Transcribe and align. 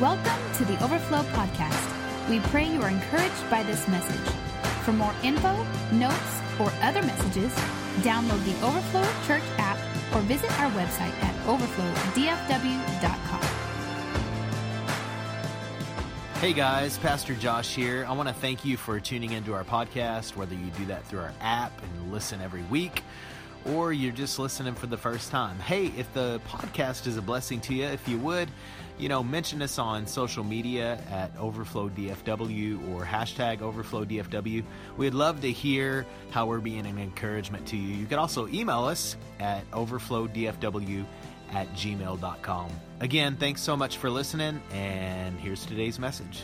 Welcome 0.00 0.40
to 0.58 0.64
the 0.64 0.80
Overflow 0.84 1.22
Podcast. 1.32 2.30
We 2.30 2.38
pray 2.38 2.72
you 2.72 2.80
are 2.82 2.88
encouraged 2.88 3.50
by 3.50 3.64
this 3.64 3.88
message. 3.88 4.32
For 4.84 4.92
more 4.92 5.12
info, 5.24 5.66
notes, 5.90 6.40
or 6.60 6.70
other 6.82 7.02
messages, 7.02 7.52
download 8.02 8.44
the 8.44 8.54
Overflow 8.64 9.02
Church 9.26 9.42
app 9.58 9.76
or 10.14 10.20
visit 10.20 10.52
our 10.60 10.70
website 10.70 11.12
at 11.20 11.34
overflowdfw.com. 11.46 13.40
Hey 16.40 16.52
guys, 16.52 16.96
Pastor 16.98 17.34
Josh 17.34 17.74
here. 17.74 18.06
I 18.08 18.12
want 18.12 18.28
to 18.28 18.34
thank 18.36 18.64
you 18.64 18.76
for 18.76 19.00
tuning 19.00 19.32
into 19.32 19.52
our 19.52 19.64
podcast, 19.64 20.36
whether 20.36 20.54
you 20.54 20.66
do 20.78 20.84
that 20.86 21.06
through 21.06 21.22
our 21.22 21.34
app 21.40 21.72
and 21.82 22.12
listen 22.12 22.40
every 22.40 22.62
week 22.62 23.02
or 23.64 23.92
you're 23.92 24.12
just 24.12 24.38
listening 24.38 24.74
for 24.74 24.86
the 24.86 24.96
first 24.96 25.30
time. 25.30 25.58
Hey, 25.58 25.86
if 25.96 26.12
the 26.14 26.40
podcast 26.46 27.06
is 27.06 27.16
a 27.16 27.22
blessing 27.22 27.60
to 27.62 27.74
you, 27.74 27.84
if 27.84 28.06
you 28.08 28.18
would, 28.18 28.48
you 28.98 29.08
know, 29.08 29.22
mention 29.22 29.62
us 29.62 29.78
on 29.78 30.06
social 30.06 30.42
media 30.42 31.00
at 31.10 31.36
OverflowDFW 31.36 32.92
or 32.92 33.04
hashtag 33.04 33.58
OverflowDFW. 33.58 34.64
We'd 34.96 35.14
love 35.14 35.40
to 35.42 35.52
hear 35.52 36.04
how 36.30 36.46
we're 36.46 36.58
being 36.58 36.84
an 36.86 36.98
encouragement 36.98 37.66
to 37.68 37.76
you. 37.76 37.94
You 37.94 38.06
can 38.06 38.18
also 38.18 38.48
email 38.48 38.84
us 38.84 39.16
at 39.38 39.70
OverflowDFW 39.70 41.04
at 41.52 41.72
gmail.com. 41.74 42.70
Again, 43.00 43.36
thanks 43.36 43.62
so 43.62 43.76
much 43.76 43.96
for 43.98 44.10
listening, 44.10 44.60
and 44.72 45.38
here's 45.38 45.64
today's 45.64 45.98
message. 45.98 46.42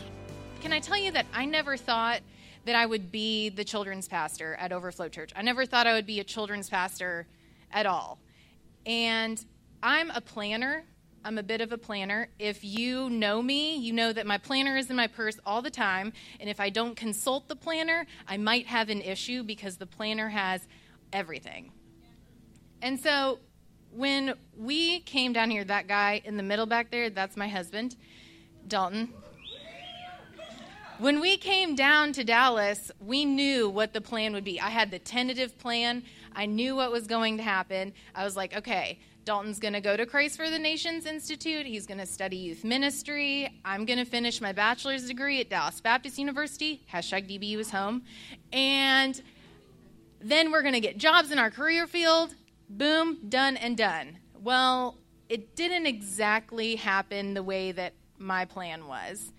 Can 0.61 0.71
I 0.71 0.79
tell 0.79 0.97
you 0.97 1.11
that 1.11 1.25
I 1.33 1.45
never 1.45 1.77
thought 1.77 2.21
that 2.65 2.75
I 2.75 2.85
would 2.85 3.11
be 3.11 3.49
the 3.49 3.63
children's 3.63 4.07
pastor 4.07 4.55
at 4.55 4.71
Overflow 4.71 5.09
Church? 5.09 5.31
I 5.35 5.41
never 5.41 5.65
thought 5.65 5.87
I 5.87 5.93
would 5.93 6.07
be 6.07 6.19
a 6.19 6.23
children's 6.23 6.69
pastor 6.69 7.27
at 7.71 7.85
all. 7.85 8.17
And 8.85 9.43
I'm 9.83 10.09
a 10.11 10.21
planner 10.21 10.83
I'm 11.25 11.39
a 11.39 11.43
bit 11.43 11.59
of 11.59 11.71
a 11.71 11.77
planner. 11.77 12.29
If 12.37 12.63
you 12.63 13.09
know 13.09 13.41
me, 13.41 13.77
you 13.77 13.91
know 13.91 14.13
that 14.13 14.27
my 14.27 14.37
planner 14.37 14.77
is 14.77 14.91
in 14.91 14.95
my 14.95 15.07
purse 15.07 15.39
all 15.43 15.63
the 15.63 15.71
time. 15.71 16.13
And 16.39 16.47
if 16.47 16.59
I 16.59 16.69
don't 16.69 16.95
consult 16.95 17.47
the 17.47 17.55
planner, 17.55 18.05
I 18.27 18.37
might 18.37 18.67
have 18.67 18.89
an 18.89 19.01
issue 19.01 19.41
because 19.41 19.77
the 19.77 19.87
planner 19.87 20.29
has 20.29 20.67
everything. 21.11 21.71
And 22.83 22.99
so 22.99 23.39
when 23.91 24.35
we 24.55 24.99
came 24.99 25.33
down 25.33 25.49
here, 25.49 25.63
that 25.63 25.87
guy 25.87 26.21
in 26.23 26.37
the 26.37 26.43
middle 26.43 26.67
back 26.67 26.91
there, 26.91 27.09
that's 27.09 27.35
my 27.35 27.47
husband, 27.47 27.95
Dalton. 28.67 29.11
When 30.99 31.19
we 31.19 31.37
came 31.37 31.75
down 31.75 32.13
to 32.13 32.23
Dallas, 32.23 32.91
we 32.99 33.25
knew 33.25 33.67
what 33.67 33.93
the 33.93 33.99
plan 33.99 34.31
would 34.33 34.43
be. 34.43 34.61
I 34.61 34.69
had 34.69 34.91
the 34.91 34.99
tentative 34.99 35.57
plan. 35.57 36.03
I 36.35 36.45
knew 36.45 36.75
what 36.75 36.91
was 36.91 37.07
going 37.07 37.37
to 37.37 37.43
happen. 37.43 37.93
I 38.13 38.23
was 38.23 38.35
like, 38.35 38.55
okay, 38.55 38.99
Dalton's 39.25 39.57
going 39.57 39.73
to 39.73 39.81
go 39.81 39.97
to 39.97 40.05
Christ 40.05 40.37
for 40.37 40.51
the 40.51 40.59
Nations 40.59 41.07
Institute. 41.07 41.65
He's 41.65 41.87
going 41.87 41.97
to 41.97 42.05
study 42.05 42.37
youth 42.37 42.63
ministry. 42.63 43.49
I'm 43.65 43.83
going 43.83 43.97
to 43.97 44.05
finish 44.05 44.39
my 44.39 44.51
bachelor's 44.51 45.07
degree 45.07 45.41
at 45.41 45.49
Dallas 45.49 45.81
Baptist 45.81 46.19
University. 46.19 46.83
Hashtag 46.93 47.27
DBU 47.27 47.57
is 47.57 47.71
home. 47.71 48.03
And 48.53 49.19
then 50.21 50.51
we're 50.51 50.61
going 50.61 50.75
to 50.75 50.79
get 50.79 50.99
jobs 50.99 51.31
in 51.31 51.39
our 51.39 51.49
career 51.49 51.87
field. 51.87 52.35
Boom, 52.69 53.17
done 53.27 53.57
and 53.57 53.75
done. 53.75 54.19
Well, 54.43 54.95
it 55.27 55.55
didn't 55.55 55.87
exactly 55.87 56.75
happen 56.75 57.33
the 57.33 57.41
way 57.41 57.71
that 57.71 57.93
my 58.19 58.45
plan 58.45 58.85
was. 58.85 59.31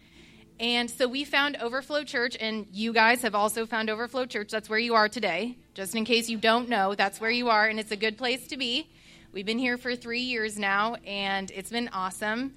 And 0.59 0.91
so 0.91 1.07
we 1.07 1.23
found 1.23 1.59
Overflow 1.59 2.03
Church, 2.03 2.37
and 2.41 2.67
you 2.73 2.93
guys 2.93 3.23
have 3.23 3.37
also 3.37 3.67
found 3.67 3.89
Overflow 3.89 4.27
Church. 4.27 4.51
That's 4.51 4.69
where 4.69 4.81
you 4.81 4.97
are 4.97 5.09
today. 5.09 5.59
Just 5.75 5.95
in 5.95 6.05
case 6.05 6.29
you 6.29 6.39
don't 6.39 6.69
know, 6.69 6.97
that's 6.97 7.21
where 7.21 7.31
you 7.31 7.51
are, 7.51 7.69
and 7.69 7.79
it's 7.79 7.93
a 7.93 7.97
good 7.97 8.19
place 8.19 8.49
to 8.49 8.57
be. 8.57 8.89
We've 9.37 9.45
been 9.45 9.59
here 9.59 9.77
for 9.77 9.95
three 9.95 10.23
years 10.23 10.59
now, 10.59 10.95
and 11.07 11.51
it's 11.51 11.69
been 11.69 11.91
awesome. 11.93 12.55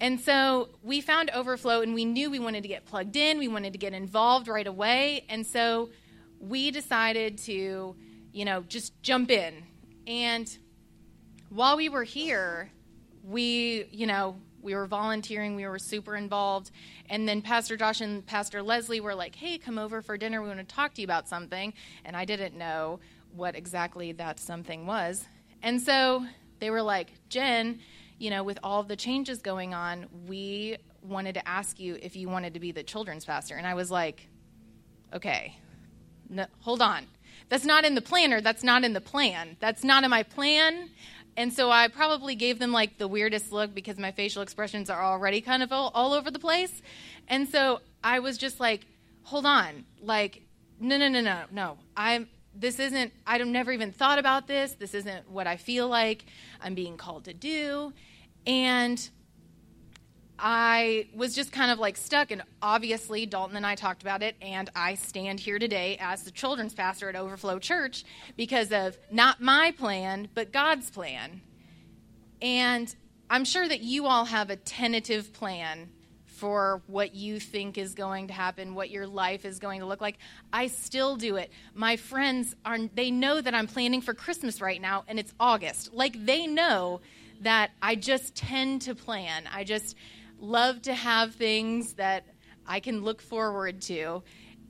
And 0.00 0.18
so 0.18 0.70
we 0.82 1.00
found 1.00 1.30
Overflow, 1.30 1.82
and 1.82 1.94
we 1.94 2.04
knew 2.04 2.32
we 2.32 2.40
wanted 2.40 2.62
to 2.62 2.68
get 2.68 2.84
plugged 2.84 3.14
in, 3.14 3.38
we 3.38 3.46
wanted 3.46 3.74
to 3.74 3.78
get 3.78 3.92
involved 3.92 4.48
right 4.48 4.66
away. 4.66 5.24
And 5.28 5.46
so 5.46 5.90
we 6.40 6.72
decided 6.72 7.38
to, 7.38 7.94
you 8.32 8.44
know, 8.44 8.62
just 8.62 9.00
jump 9.04 9.30
in. 9.30 9.62
And 10.08 10.52
while 11.48 11.76
we 11.76 11.88
were 11.88 12.02
here, 12.02 12.72
we, 13.22 13.84
you 13.92 14.08
know, 14.08 14.34
we 14.62 14.74
were 14.74 14.86
volunteering, 14.86 15.54
we 15.54 15.64
were 15.64 15.78
super 15.78 16.16
involved. 16.16 16.72
And 17.08 17.28
then 17.28 17.40
Pastor 17.40 17.76
Josh 17.76 18.00
and 18.00 18.26
Pastor 18.26 18.64
Leslie 18.64 19.00
were 19.00 19.14
like, 19.14 19.36
hey, 19.36 19.58
come 19.58 19.78
over 19.78 20.02
for 20.02 20.18
dinner. 20.18 20.42
We 20.42 20.48
want 20.48 20.58
to 20.58 20.64
talk 20.74 20.92
to 20.94 21.02
you 21.02 21.04
about 21.04 21.28
something. 21.28 21.72
And 22.04 22.16
I 22.16 22.24
didn't 22.24 22.58
know 22.58 22.98
what 23.32 23.54
exactly 23.54 24.10
that 24.10 24.40
something 24.40 24.86
was. 24.86 25.28
And 25.62 25.80
so 25.80 26.24
they 26.58 26.70
were 26.70 26.82
like, 26.82 27.12
Jen, 27.28 27.80
you 28.18 28.30
know, 28.30 28.42
with 28.42 28.58
all 28.62 28.82
the 28.82 28.96
changes 28.96 29.38
going 29.38 29.74
on, 29.74 30.06
we 30.26 30.76
wanted 31.02 31.34
to 31.34 31.48
ask 31.48 31.80
you 31.80 31.98
if 32.02 32.16
you 32.16 32.28
wanted 32.28 32.54
to 32.54 32.60
be 32.60 32.72
the 32.72 32.82
children's 32.82 33.24
pastor. 33.24 33.56
And 33.56 33.66
I 33.66 33.74
was 33.74 33.90
like, 33.90 34.28
okay, 35.12 35.56
no, 36.28 36.46
hold 36.60 36.82
on. 36.82 37.06
That's 37.48 37.64
not 37.64 37.84
in 37.84 37.94
the 37.94 38.02
planner. 38.02 38.40
That's 38.40 38.62
not 38.62 38.84
in 38.84 38.92
the 38.92 39.00
plan. 39.00 39.56
That's 39.60 39.82
not 39.82 40.04
in 40.04 40.10
my 40.10 40.22
plan. 40.22 40.90
And 41.36 41.52
so 41.52 41.70
I 41.70 41.88
probably 41.88 42.34
gave 42.34 42.58
them 42.58 42.72
like 42.72 42.98
the 42.98 43.08
weirdest 43.08 43.52
look 43.52 43.74
because 43.74 43.98
my 43.98 44.12
facial 44.12 44.42
expressions 44.42 44.90
are 44.90 45.02
already 45.02 45.40
kind 45.40 45.62
of 45.62 45.72
all, 45.72 45.90
all 45.94 46.12
over 46.12 46.30
the 46.30 46.38
place. 46.38 46.82
And 47.28 47.48
so 47.48 47.80
I 48.04 48.18
was 48.18 48.36
just 48.36 48.60
like, 48.60 48.86
hold 49.22 49.46
on. 49.46 49.84
Like, 50.02 50.42
no, 50.78 50.96
no, 50.96 51.08
no, 51.08 51.20
no, 51.20 51.42
no. 51.50 51.78
I'm, 51.96 52.28
this 52.60 52.78
isn't, 52.78 53.12
I've 53.26 53.46
never 53.46 53.72
even 53.72 53.90
thought 53.90 54.18
about 54.18 54.46
this. 54.46 54.72
This 54.72 54.94
isn't 54.94 55.30
what 55.30 55.46
I 55.46 55.56
feel 55.56 55.88
like 55.88 56.24
I'm 56.60 56.74
being 56.74 56.96
called 56.96 57.24
to 57.24 57.34
do. 57.34 57.92
And 58.46 59.08
I 60.38 61.08
was 61.14 61.34
just 61.34 61.52
kind 61.52 61.70
of 61.70 61.78
like 61.78 61.96
stuck. 61.96 62.30
And 62.30 62.42
obviously, 62.60 63.26
Dalton 63.26 63.56
and 63.56 63.66
I 63.66 63.74
talked 63.74 64.02
about 64.02 64.22
it. 64.22 64.36
And 64.42 64.68
I 64.76 64.94
stand 64.94 65.40
here 65.40 65.58
today 65.58 65.96
as 66.00 66.22
the 66.22 66.30
children's 66.30 66.74
pastor 66.74 67.08
at 67.08 67.16
Overflow 67.16 67.58
Church 67.58 68.04
because 68.36 68.72
of 68.72 68.98
not 69.10 69.40
my 69.40 69.72
plan, 69.72 70.28
but 70.34 70.52
God's 70.52 70.90
plan. 70.90 71.40
And 72.42 72.94
I'm 73.30 73.44
sure 73.44 73.66
that 73.66 73.80
you 73.80 74.06
all 74.06 74.26
have 74.26 74.50
a 74.50 74.56
tentative 74.56 75.32
plan 75.32 75.90
for 76.40 76.80
what 76.86 77.14
you 77.14 77.38
think 77.38 77.76
is 77.76 77.94
going 77.94 78.28
to 78.28 78.32
happen, 78.32 78.74
what 78.74 78.88
your 78.88 79.06
life 79.06 79.44
is 79.44 79.58
going 79.58 79.80
to 79.80 79.86
look 79.86 80.00
like. 80.00 80.16
I 80.50 80.68
still 80.68 81.16
do 81.16 81.36
it. 81.36 81.50
My 81.74 81.96
friends 81.96 82.56
are 82.64 82.78
they 82.78 83.10
know 83.10 83.42
that 83.42 83.54
I'm 83.54 83.66
planning 83.66 84.00
for 84.00 84.14
Christmas 84.14 84.62
right 84.62 84.80
now 84.80 85.04
and 85.06 85.18
it's 85.18 85.34
August. 85.38 85.92
Like 85.92 86.24
they 86.24 86.46
know 86.46 87.02
that 87.42 87.72
I 87.82 87.94
just 87.94 88.34
tend 88.34 88.82
to 88.82 88.94
plan. 88.94 89.44
I 89.52 89.64
just 89.64 89.94
love 90.38 90.80
to 90.82 90.94
have 90.94 91.34
things 91.34 91.92
that 91.94 92.24
I 92.66 92.80
can 92.80 93.04
look 93.04 93.20
forward 93.20 93.82
to. 93.82 94.22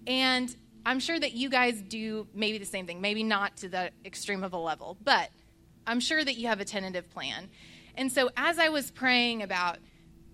And 0.09 0.55
I'm 0.85 0.99
sure 0.99 1.21
that 1.21 1.35
you 1.35 1.49
guys 1.51 1.81
do 1.81 2.27
maybe 2.35 2.59
the 2.59 2.65
same 2.65 2.89
thing, 2.89 3.01
maybe 3.01 3.23
not 3.23 3.59
to 3.59 3.69
the 3.69 3.93
extreme 4.05 4.43
of 4.43 4.55
a 4.55 4.59
level, 4.59 4.97
but 5.05 5.31
I'm 5.87 6.01
sure 6.01 6.25
that 6.25 6.37
you 6.37 6.49
have 6.49 6.59
a 6.59 6.65
tentative 6.65 7.09
plan. 7.11 7.49
And 7.97 8.11
so 8.11 8.31
as 8.37 8.59
I 8.59 8.71
was 8.71 8.91
praying 8.91 9.45
about 9.45 9.79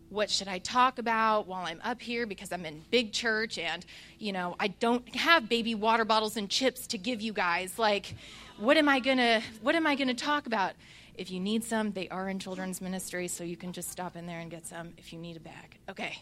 what 0.08 0.30
should 0.30 0.48
I 0.48 0.58
talk 0.58 0.98
about 0.98 1.46
while 1.46 1.66
I'm 1.66 1.80
up 1.82 2.00
here 2.00 2.26
because 2.26 2.52
I'm 2.52 2.64
in 2.64 2.82
big 2.90 3.12
church 3.12 3.58
and, 3.58 3.84
you 4.18 4.32
know, 4.32 4.54
I 4.60 4.68
don't 4.68 5.14
have 5.16 5.48
baby 5.48 5.74
water 5.74 6.04
bottles 6.04 6.36
and 6.36 6.48
chips 6.48 6.86
to 6.88 6.98
give 6.98 7.20
you 7.20 7.32
guys. 7.32 7.78
Like, 7.78 8.14
what 8.58 8.76
am 8.76 8.88
I 8.88 9.00
going 9.00 9.18
to 9.18 9.42
what 9.60 9.74
am 9.74 9.86
I 9.86 9.96
going 9.96 10.08
to 10.08 10.14
talk 10.14 10.46
about? 10.46 10.72
If 11.14 11.30
you 11.30 11.40
need 11.40 11.64
some, 11.64 11.92
they 11.92 12.08
are 12.08 12.28
in 12.28 12.38
children's 12.38 12.80
ministry, 12.80 13.26
so 13.28 13.42
you 13.42 13.56
can 13.56 13.72
just 13.72 13.90
stop 13.90 14.16
in 14.16 14.26
there 14.26 14.38
and 14.38 14.50
get 14.50 14.66
some 14.66 14.92
if 14.98 15.12
you 15.12 15.18
need 15.18 15.36
a 15.36 15.40
bag. 15.40 15.78
Okay. 15.88 16.18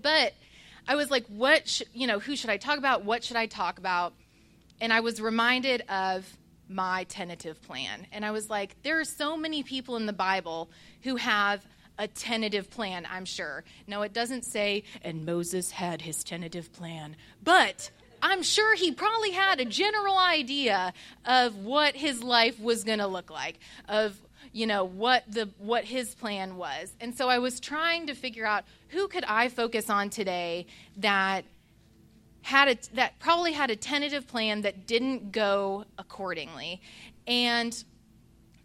But 0.00 0.34
I 0.86 0.94
was 0.94 1.10
like, 1.10 1.26
what, 1.26 1.82
you 1.92 2.06
know, 2.06 2.18
who 2.20 2.36
should 2.36 2.50
I 2.50 2.56
talk 2.56 2.78
about? 2.78 3.04
What 3.04 3.24
should 3.24 3.36
I 3.36 3.46
talk 3.46 3.78
about? 3.78 4.14
And 4.80 4.92
I 4.92 5.00
was 5.00 5.20
reminded 5.20 5.82
of 5.88 6.24
my 6.68 7.04
tentative 7.04 7.60
plan. 7.62 8.06
And 8.12 8.24
I 8.24 8.30
was 8.30 8.48
like, 8.48 8.76
there 8.82 9.00
are 9.00 9.04
so 9.04 9.36
many 9.36 9.62
people 9.62 9.96
in 9.96 10.06
the 10.06 10.12
Bible 10.12 10.70
who 11.02 11.16
have 11.16 11.64
a 11.98 12.06
tentative 12.06 12.70
plan, 12.70 13.06
I'm 13.10 13.24
sure. 13.24 13.64
No, 13.86 14.02
it 14.02 14.12
doesn't 14.12 14.44
say, 14.44 14.84
and 15.02 15.26
Moses 15.26 15.72
had 15.72 16.02
his 16.02 16.22
tentative 16.22 16.72
plan, 16.72 17.16
but 17.42 17.90
I'm 18.22 18.42
sure 18.42 18.74
he 18.74 18.92
probably 18.92 19.32
had 19.32 19.60
a 19.60 19.64
general 19.64 20.16
idea 20.16 20.92
of 21.24 21.56
what 21.56 21.96
his 21.96 22.22
life 22.22 22.58
was 22.60 22.84
going 22.84 22.98
to 22.98 23.06
look 23.06 23.30
like, 23.30 23.58
of 23.88 24.20
you 24.52 24.66
know 24.66 24.84
what 24.84 25.24
the 25.28 25.50
what 25.58 25.84
his 25.84 26.14
plan 26.14 26.56
was. 26.56 26.92
And 27.00 27.16
so 27.16 27.28
I 27.28 27.38
was 27.38 27.60
trying 27.60 28.06
to 28.06 28.14
figure 28.14 28.46
out 28.46 28.64
who 28.88 29.08
could 29.08 29.24
I 29.24 29.48
focus 29.48 29.90
on 29.90 30.10
today 30.10 30.66
that 30.96 31.44
had 32.42 32.68
a, 32.68 32.94
that 32.94 33.18
probably 33.18 33.52
had 33.52 33.70
a 33.70 33.76
tentative 33.76 34.26
plan 34.26 34.62
that 34.62 34.86
didn't 34.86 35.32
go 35.32 35.84
accordingly. 35.98 36.80
And 37.26 37.84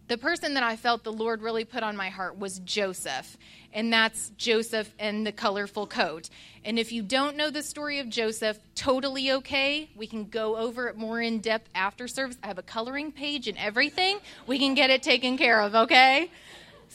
the 0.06 0.18
person 0.18 0.54
that 0.54 0.62
I 0.62 0.76
felt 0.76 1.02
the 1.02 1.12
Lord 1.12 1.40
really 1.40 1.64
put 1.64 1.82
on 1.82 1.96
my 1.96 2.10
heart 2.10 2.38
was 2.38 2.58
Joseph, 2.60 3.36
and 3.72 3.92
that's 3.92 4.30
Joseph 4.36 4.94
and 4.98 5.26
the 5.26 5.32
colorful 5.32 5.86
coat. 5.86 6.28
And 6.64 6.78
if 6.78 6.92
you 6.92 7.02
don't 7.02 7.36
know 7.36 7.50
the 7.50 7.62
story 7.62 8.00
of 8.00 8.08
Joseph, 8.08 8.58
totally 8.74 9.32
okay. 9.32 9.90
We 9.96 10.06
can 10.06 10.26
go 10.26 10.56
over 10.56 10.88
it 10.88 10.96
more 10.96 11.20
in 11.20 11.40
depth 11.40 11.70
after 11.74 12.06
service. 12.06 12.36
I 12.42 12.48
have 12.48 12.58
a 12.58 12.62
coloring 12.62 13.12
page 13.12 13.48
and 13.48 13.56
everything. 13.56 14.18
We 14.46 14.58
can 14.58 14.74
get 14.74 14.90
it 14.90 15.02
taken 15.02 15.38
care 15.38 15.60
of, 15.60 15.74
okay? 15.74 16.30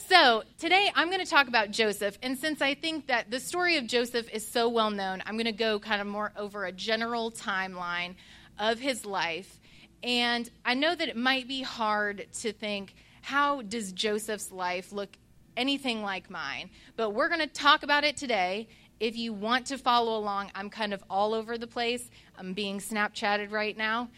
So, 0.08 0.44
today 0.58 0.90
I'm 0.94 1.08
going 1.10 1.22
to 1.24 1.30
talk 1.30 1.48
about 1.48 1.72
Joseph. 1.72 2.16
And 2.22 2.38
since 2.38 2.62
I 2.62 2.74
think 2.74 3.08
that 3.08 3.30
the 3.30 3.40
story 3.40 3.76
of 3.76 3.86
Joseph 3.86 4.28
is 4.32 4.46
so 4.46 4.68
well 4.68 4.90
known, 4.90 5.22
I'm 5.26 5.34
going 5.34 5.44
to 5.44 5.52
go 5.52 5.78
kind 5.78 6.00
of 6.00 6.06
more 6.06 6.32
over 6.36 6.64
a 6.64 6.72
general 6.72 7.30
timeline 7.32 8.14
of 8.58 8.78
his 8.78 9.04
life. 9.04 9.58
And 10.02 10.50
I 10.64 10.74
know 10.74 10.94
that 10.94 11.08
it 11.08 11.16
might 11.16 11.46
be 11.46 11.62
hard 11.62 12.26
to 12.40 12.52
think, 12.52 12.94
how 13.22 13.62
does 13.62 13.92
Joseph's 13.92 14.50
life 14.50 14.92
look 14.92 15.10
anything 15.56 16.02
like 16.02 16.30
mine? 16.30 16.70
But 16.96 17.10
we're 17.10 17.28
going 17.28 17.40
to 17.40 17.46
talk 17.46 17.82
about 17.82 18.04
it 18.04 18.16
today. 18.16 18.68
If 18.98 19.16
you 19.16 19.32
want 19.32 19.66
to 19.66 19.78
follow 19.78 20.18
along, 20.18 20.50
I'm 20.54 20.70
kind 20.70 20.92
of 20.92 21.02
all 21.08 21.34
over 21.34 21.58
the 21.58 21.66
place. 21.66 22.10
I'm 22.38 22.52
being 22.54 22.78
Snapchatted 22.78 23.50
right 23.50 23.76
now. 23.76 24.08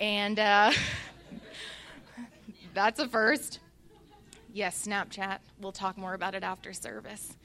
And 0.00 0.38
uh, 0.38 0.72
that's 2.74 3.00
a 3.00 3.08
first. 3.08 3.60
Yes, 4.52 4.86
Snapchat. 4.86 5.38
We'll 5.60 5.72
talk 5.72 5.96
more 5.96 6.14
about 6.14 6.34
it 6.34 6.44
after 6.44 6.72
service. 6.72 7.36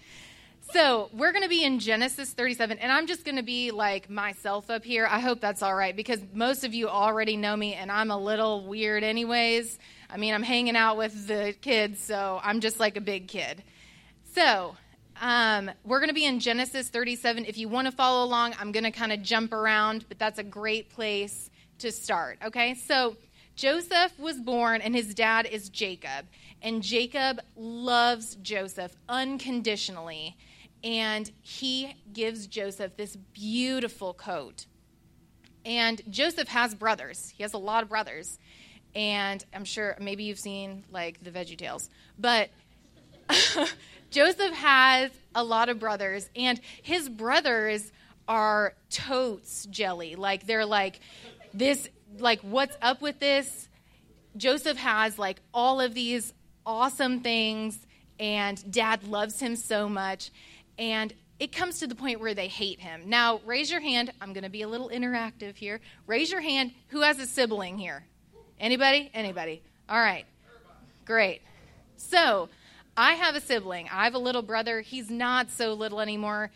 So, 0.71 1.09
we're 1.13 1.31
going 1.31 1.43
to 1.43 1.49
be 1.49 1.63
in 1.63 1.79
Genesis 1.79 2.31
37, 2.31 2.77
and 2.77 2.91
I'm 2.91 3.07
just 3.07 3.25
going 3.25 3.37
to 3.37 3.43
be 3.43 3.71
like 3.71 4.07
myself 4.07 4.69
up 4.69 4.83
here. 4.83 5.07
I 5.09 5.19
hope 5.19 5.41
that's 5.41 5.63
all 5.63 5.73
right 5.73 5.95
because 5.95 6.19
most 6.31 6.63
of 6.63 6.75
you 6.75 6.87
already 6.87 7.37
know 7.37 7.57
me, 7.57 7.73
and 7.73 7.91
I'm 7.91 8.11
a 8.11 8.17
little 8.17 8.67
weird, 8.67 9.03
anyways. 9.03 9.79
I 10.11 10.17
mean, 10.17 10.31
I'm 10.31 10.43
hanging 10.43 10.75
out 10.75 10.95
with 10.95 11.25
the 11.25 11.55
kids, 11.59 11.99
so 11.99 12.39
I'm 12.43 12.59
just 12.59 12.79
like 12.79 12.97
a 12.97 13.01
big 13.01 13.27
kid. 13.27 13.63
So, 14.35 14.75
um, 15.19 15.71
we're 15.83 15.99
going 15.99 16.09
to 16.09 16.13
be 16.15 16.25
in 16.25 16.39
Genesis 16.39 16.89
37. 16.89 17.45
If 17.45 17.57
you 17.57 17.67
want 17.67 17.87
to 17.87 17.91
follow 17.91 18.23
along, 18.23 18.53
I'm 18.59 18.71
going 18.71 18.83
to 18.83 18.91
kind 18.91 19.11
of 19.11 19.23
jump 19.23 19.53
around, 19.53 20.05
but 20.07 20.19
that's 20.19 20.37
a 20.37 20.43
great 20.43 20.91
place 20.91 21.49
to 21.79 21.91
start. 21.91 22.37
Okay, 22.45 22.75
so 22.75 23.17
Joseph 23.55 24.17
was 24.19 24.37
born, 24.37 24.81
and 24.81 24.93
his 24.93 25.15
dad 25.15 25.47
is 25.51 25.69
Jacob. 25.69 26.27
And 26.61 26.83
Jacob 26.83 27.39
loves 27.55 28.35
Joseph 28.35 28.95
unconditionally. 29.07 30.37
And 30.83 31.29
he 31.41 31.95
gives 32.13 32.47
Joseph 32.47 32.95
this 32.95 33.15
beautiful 33.15 34.13
coat. 34.13 34.65
And 35.65 36.01
Joseph 36.09 36.47
has 36.47 36.73
brothers, 36.73 37.33
he 37.35 37.43
has 37.43 37.53
a 37.53 37.57
lot 37.57 37.83
of 37.83 37.89
brothers. 37.89 38.39
And 38.95 39.45
I'm 39.53 39.65
sure 39.65 39.95
maybe 39.99 40.23
you've 40.23 40.39
seen 40.39 40.83
like 40.91 41.23
the 41.23 41.29
Veggie 41.29 41.57
Tales. 41.57 41.89
But 42.17 42.49
Joseph 44.09 44.53
has 44.53 45.11
a 45.35 45.43
lot 45.43 45.69
of 45.69 45.79
brothers, 45.79 46.29
and 46.35 46.59
his 46.81 47.07
brothers 47.07 47.91
are 48.27 48.73
totes 48.89 49.65
jelly. 49.67 50.15
Like 50.15 50.45
they're 50.45 50.65
like, 50.65 50.99
this, 51.53 51.89
like, 52.17 52.41
what's 52.41 52.77
up 52.81 53.01
with 53.01 53.19
this? 53.19 53.67
Joseph 54.37 54.77
has 54.77 55.19
like 55.19 55.41
all 55.53 55.81
of 55.81 55.93
these 55.93 56.33
awesome 56.65 57.21
things, 57.21 57.85
and 58.19 58.71
dad 58.71 59.03
loves 59.03 59.39
him 59.39 59.55
so 59.55 59.87
much. 59.89 60.31
And 60.79 61.13
it 61.39 61.51
comes 61.51 61.79
to 61.79 61.87
the 61.87 61.93
point 61.93 62.19
where 62.19 62.33
they 62.33 62.47
hate 62.47 62.79
him. 62.79 63.03
Now, 63.05 63.41
raise 63.45 63.69
your 63.69 63.81
hand. 63.81 64.11
I'm 64.19 64.33
going 64.33 64.43
to 64.45 64.49
be 64.49 64.63
a 64.63 64.67
little 64.67 64.89
interactive 64.89 65.55
here. 65.55 65.81
Raise 66.07 66.31
your 66.31 66.41
hand. 66.41 66.71
Who 66.87 67.01
has 67.01 67.19
a 67.19 67.27
sibling 67.27 67.77
here? 67.77 68.05
Anybody? 68.59 69.11
Anybody? 69.13 69.61
All 69.87 69.99
right. 69.99 70.25
Great. 71.05 71.41
So, 71.97 72.49
I 72.95 73.13
have 73.13 73.35
a 73.35 73.41
sibling. 73.41 73.87
I 73.91 74.05
have 74.05 74.15
a 74.15 74.19
little 74.19 74.41
brother. 74.41 74.81
He's 74.81 75.09
not 75.09 75.51
so 75.51 75.73
little 75.73 75.99
anymore. 75.99 76.49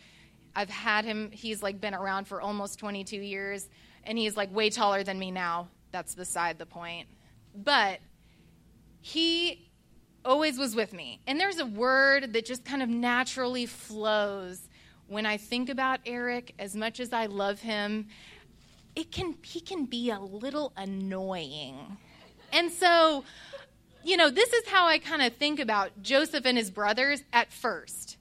I've 0.56 0.70
had 0.70 1.04
him, 1.04 1.30
he's 1.30 1.62
like 1.62 1.80
been 1.80 1.94
around 1.94 2.26
for 2.26 2.40
almost 2.40 2.78
22 2.78 3.16
years, 3.16 3.68
and 4.04 4.16
he's 4.16 4.36
like 4.36 4.54
way 4.54 4.70
taller 4.70 5.02
than 5.02 5.18
me 5.18 5.30
now. 5.30 5.68
That's 5.90 6.14
beside 6.14 6.58
the 6.58 6.66
point. 6.66 7.08
But 7.54 8.00
he 9.00 9.70
always 10.24 10.58
was 10.58 10.74
with 10.74 10.92
me. 10.92 11.20
And 11.26 11.38
there's 11.38 11.58
a 11.58 11.66
word 11.66 12.32
that 12.32 12.44
just 12.44 12.64
kind 12.64 12.82
of 12.82 12.88
naturally 12.88 13.66
flows 13.66 14.68
when 15.06 15.26
I 15.26 15.36
think 15.36 15.68
about 15.68 16.00
Eric, 16.06 16.54
as 16.58 16.74
much 16.74 16.98
as 17.00 17.12
I 17.12 17.26
love 17.26 17.60
him, 17.60 18.08
it 18.96 19.10
can 19.10 19.36
he 19.42 19.60
can 19.60 19.84
be 19.84 20.10
a 20.10 20.18
little 20.18 20.72
annoying. 20.76 21.98
And 22.52 22.70
so, 22.70 23.24
you 24.02 24.16
know, 24.16 24.30
this 24.30 24.52
is 24.52 24.68
how 24.68 24.86
I 24.86 24.98
kind 24.98 25.22
of 25.22 25.34
think 25.34 25.60
about 25.60 26.02
Joseph 26.02 26.46
and 26.46 26.56
his 26.56 26.70
brothers 26.70 27.22
at 27.32 27.52
first 27.52 28.13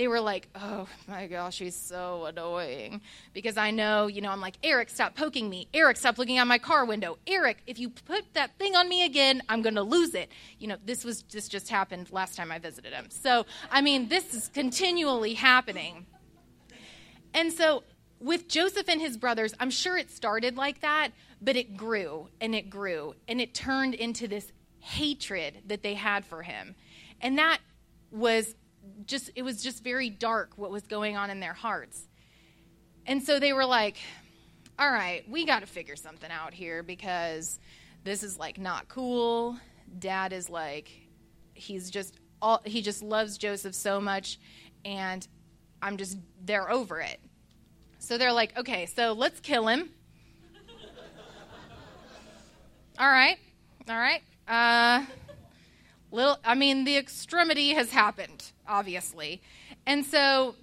they 0.00 0.08
were 0.08 0.20
like, 0.20 0.48
oh 0.54 0.88
my 1.06 1.26
gosh, 1.26 1.58
he's 1.58 1.76
so 1.76 2.24
annoying. 2.24 3.02
Because 3.34 3.58
I 3.58 3.70
know, 3.70 4.06
you 4.06 4.22
know, 4.22 4.30
I'm 4.30 4.40
like, 4.40 4.54
Eric, 4.64 4.88
stop 4.88 5.14
poking 5.14 5.50
me. 5.50 5.68
Eric, 5.74 5.98
stop 5.98 6.16
looking 6.16 6.38
out 6.38 6.46
my 6.46 6.56
car 6.56 6.86
window. 6.86 7.18
Eric, 7.26 7.58
if 7.66 7.78
you 7.78 7.90
put 7.90 8.32
that 8.32 8.56
thing 8.58 8.74
on 8.74 8.88
me 8.88 9.04
again, 9.04 9.42
I'm 9.46 9.60
going 9.60 9.74
to 9.74 9.82
lose 9.82 10.14
it. 10.14 10.30
You 10.58 10.68
know, 10.68 10.76
this 10.86 11.04
was 11.04 11.22
this 11.24 11.48
just 11.48 11.68
happened 11.68 12.10
last 12.12 12.34
time 12.34 12.50
I 12.50 12.58
visited 12.58 12.94
him. 12.94 13.08
So, 13.10 13.44
I 13.70 13.82
mean, 13.82 14.08
this 14.08 14.32
is 14.32 14.48
continually 14.48 15.34
happening. 15.34 16.06
And 17.34 17.52
so, 17.52 17.82
with 18.20 18.48
Joseph 18.48 18.88
and 18.88 19.02
his 19.02 19.18
brothers, 19.18 19.52
I'm 19.60 19.70
sure 19.70 19.98
it 19.98 20.10
started 20.10 20.56
like 20.56 20.80
that, 20.80 21.10
but 21.42 21.56
it 21.56 21.76
grew 21.76 22.28
and 22.40 22.54
it 22.54 22.70
grew 22.70 23.16
and 23.28 23.38
it 23.38 23.52
turned 23.52 23.92
into 23.92 24.28
this 24.28 24.50
hatred 24.78 25.58
that 25.66 25.82
they 25.82 25.92
had 25.92 26.24
for 26.24 26.42
him. 26.42 26.74
And 27.20 27.36
that 27.36 27.58
was 28.10 28.54
just 29.06 29.30
it 29.34 29.42
was 29.42 29.62
just 29.62 29.82
very 29.82 30.10
dark 30.10 30.52
what 30.56 30.70
was 30.70 30.82
going 30.84 31.16
on 31.16 31.30
in 31.30 31.40
their 31.40 31.52
hearts. 31.52 32.06
And 33.06 33.22
so 33.22 33.38
they 33.38 33.52
were 33.52 33.64
like, 33.64 33.96
"All 34.78 34.90
right, 34.90 35.28
we 35.28 35.44
got 35.46 35.60
to 35.60 35.66
figure 35.66 35.96
something 35.96 36.30
out 36.30 36.54
here 36.54 36.82
because 36.82 37.58
this 38.04 38.22
is 38.22 38.38
like 38.38 38.58
not 38.58 38.88
cool. 38.88 39.58
Dad 39.98 40.32
is 40.32 40.48
like 40.48 40.90
he's 41.54 41.90
just 41.90 42.16
all 42.40 42.62
he 42.64 42.82
just 42.82 43.02
loves 43.02 43.36
Joseph 43.36 43.74
so 43.74 44.00
much 44.00 44.38
and 44.84 45.26
I'm 45.82 45.96
just 45.96 46.18
they're 46.44 46.70
over 46.70 47.00
it." 47.00 47.20
So 47.98 48.16
they're 48.16 48.32
like, 48.32 48.56
"Okay, 48.56 48.86
so 48.86 49.12
let's 49.12 49.40
kill 49.40 49.66
him." 49.66 49.90
all 52.98 53.08
right. 53.08 53.38
All 53.88 53.98
right. 53.98 54.22
Uh 54.46 55.04
little 56.10 56.38
I 56.44 56.54
mean 56.54 56.84
the 56.84 56.96
extremity 56.96 57.74
has 57.74 57.90
happened 57.90 58.52
obviously. 58.66 59.42
And 59.86 60.04
so 60.04 60.54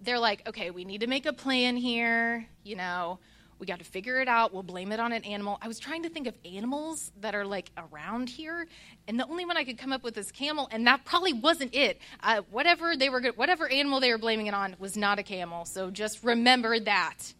they're 0.00 0.18
like, 0.18 0.48
okay, 0.48 0.70
we 0.70 0.84
need 0.84 1.00
to 1.00 1.06
make 1.06 1.26
a 1.26 1.32
plan 1.32 1.76
here. 1.76 2.46
You 2.62 2.76
know, 2.76 3.18
we 3.58 3.66
got 3.66 3.80
to 3.80 3.84
figure 3.84 4.20
it 4.20 4.28
out. 4.28 4.52
We'll 4.52 4.62
blame 4.62 4.92
it 4.92 5.00
on 5.00 5.12
an 5.12 5.24
animal. 5.24 5.58
I 5.60 5.68
was 5.68 5.78
trying 5.78 6.04
to 6.04 6.08
think 6.08 6.26
of 6.26 6.34
animals 6.44 7.10
that 7.20 7.34
are 7.34 7.44
like 7.44 7.70
around 7.76 8.28
here, 8.28 8.66
and 9.08 9.18
the 9.18 9.26
only 9.26 9.44
one 9.44 9.56
I 9.56 9.64
could 9.64 9.78
come 9.78 9.92
up 9.92 10.04
with 10.04 10.16
is 10.16 10.30
camel, 10.30 10.68
and 10.70 10.86
that 10.86 11.04
probably 11.04 11.32
wasn't 11.32 11.74
it. 11.74 12.00
Uh, 12.22 12.42
whatever 12.50 12.96
they 12.96 13.08
were, 13.08 13.20
whatever 13.34 13.68
animal 13.68 14.00
they 14.00 14.12
were 14.12 14.18
blaming 14.18 14.46
it 14.46 14.54
on 14.54 14.76
was 14.78 14.96
not 14.96 15.18
a 15.18 15.22
camel. 15.22 15.64
So 15.64 15.90
just 15.90 16.22
remember 16.22 16.78
that. 16.80 17.34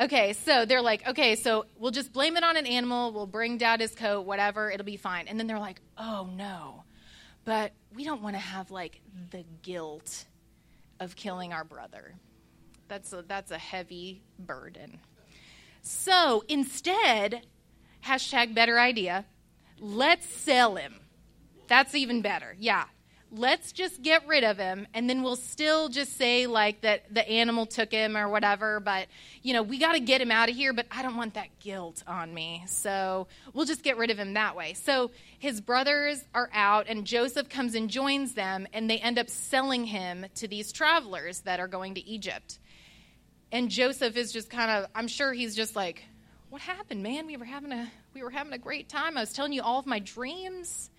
Okay, 0.00 0.32
so 0.32 0.64
they're 0.64 0.82
like, 0.82 1.06
okay, 1.08 1.34
so 1.34 1.66
we'll 1.76 1.90
just 1.90 2.12
blame 2.12 2.36
it 2.36 2.44
on 2.44 2.56
an 2.56 2.66
animal. 2.66 3.12
We'll 3.12 3.26
bring 3.26 3.58
Dad 3.58 3.80
his 3.80 3.94
coat, 3.94 4.26
whatever. 4.26 4.70
It'll 4.70 4.84
be 4.84 4.96
fine. 4.96 5.26
And 5.26 5.38
then 5.38 5.48
they're 5.48 5.58
like, 5.58 5.80
oh 5.96 6.28
no, 6.32 6.84
but 7.44 7.72
we 7.94 8.04
don't 8.04 8.22
want 8.22 8.36
to 8.36 8.40
have 8.40 8.70
like 8.70 9.00
the 9.30 9.44
guilt 9.62 10.26
of 11.00 11.16
killing 11.16 11.52
our 11.52 11.64
brother. 11.64 12.14
That's 12.86 13.12
a, 13.12 13.22
that's 13.26 13.50
a 13.50 13.58
heavy 13.58 14.22
burden. 14.38 15.00
So 15.82 16.44
instead, 16.48 17.42
hashtag 18.04 18.54
better 18.54 18.78
idea, 18.78 19.24
let's 19.80 20.28
sell 20.28 20.76
him. 20.76 21.00
That's 21.66 21.94
even 21.96 22.22
better. 22.22 22.54
Yeah 22.58 22.84
let's 23.30 23.72
just 23.72 24.00
get 24.02 24.26
rid 24.26 24.42
of 24.42 24.56
him 24.56 24.86
and 24.94 25.08
then 25.08 25.22
we'll 25.22 25.36
still 25.36 25.88
just 25.88 26.16
say 26.16 26.46
like 26.46 26.80
that 26.80 27.02
the 27.12 27.28
animal 27.28 27.66
took 27.66 27.92
him 27.92 28.16
or 28.16 28.28
whatever 28.28 28.80
but 28.80 29.06
you 29.42 29.52
know 29.52 29.62
we 29.62 29.78
got 29.78 29.92
to 29.92 30.00
get 30.00 30.20
him 30.20 30.30
out 30.30 30.48
of 30.48 30.54
here 30.54 30.72
but 30.72 30.86
i 30.90 31.02
don't 31.02 31.16
want 31.16 31.34
that 31.34 31.48
guilt 31.60 32.02
on 32.06 32.32
me. 32.32 32.64
So 32.66 33.26
we'll 33.52 33.66
just 33.66 33.82
get 33.82 33.98
rid 33.98 34.10
of 34.10 34.18
him 34.18 34.34
that 34.34 34.56
way. 34.56 34.72
So 34.74 35.10
his 35.38 35.60
brothers 35.60 36.24
are 36.34 36.48
out 36.52 36.86
and 36.88 37.04
joseph 37.04 37.48
comes 37.48 37.74
and 37.74 37.90
joins 37.90 38.34
them 38.34 38.66
and 38.72 38.88
they 38.88 38.98
end 38.98 39.18
up 39.18 39.28
selling 39.28 39.84
him 39.84 40.24
to 40.36 40.48
these 40.48 40.72
travelers 40.72 41.40
that 41.40 41.60
are 41.60 41.68
going 41.68 41.94
to 41.94 42.06
egypt. 42.06 42.58
And 43.52 43.70
joseph 43.70 44.16
is 44.16 44.32
just 44.32 44.48
kind 44.48 44.70
of 44.70 44.90
i'm 44.94 45.08
sure 45.08 45.32
he's 45.32 45.54
just 45.54 45.76
like 45.76 46.02
what 46.50 46.62
happened 46.62 47.02
man? 47.02 47.26
We 47.26 47.36
were 47.36 47.44
having 47.44 47.72
a 47.72 47.90
we 48.14 48.22
were 48.22 48.30
having 48.30 48.52
a 48.52 48.58
great 48.58 48.88
time. 48.88 49.16
I 49.16 49.20
was 49.20 49.32
telling 49.32 49.52
you 49.52 49.62
all 49.62 49.78
of 49.78 49.86
my 49.86 49.98
dreams. 49.98 50.90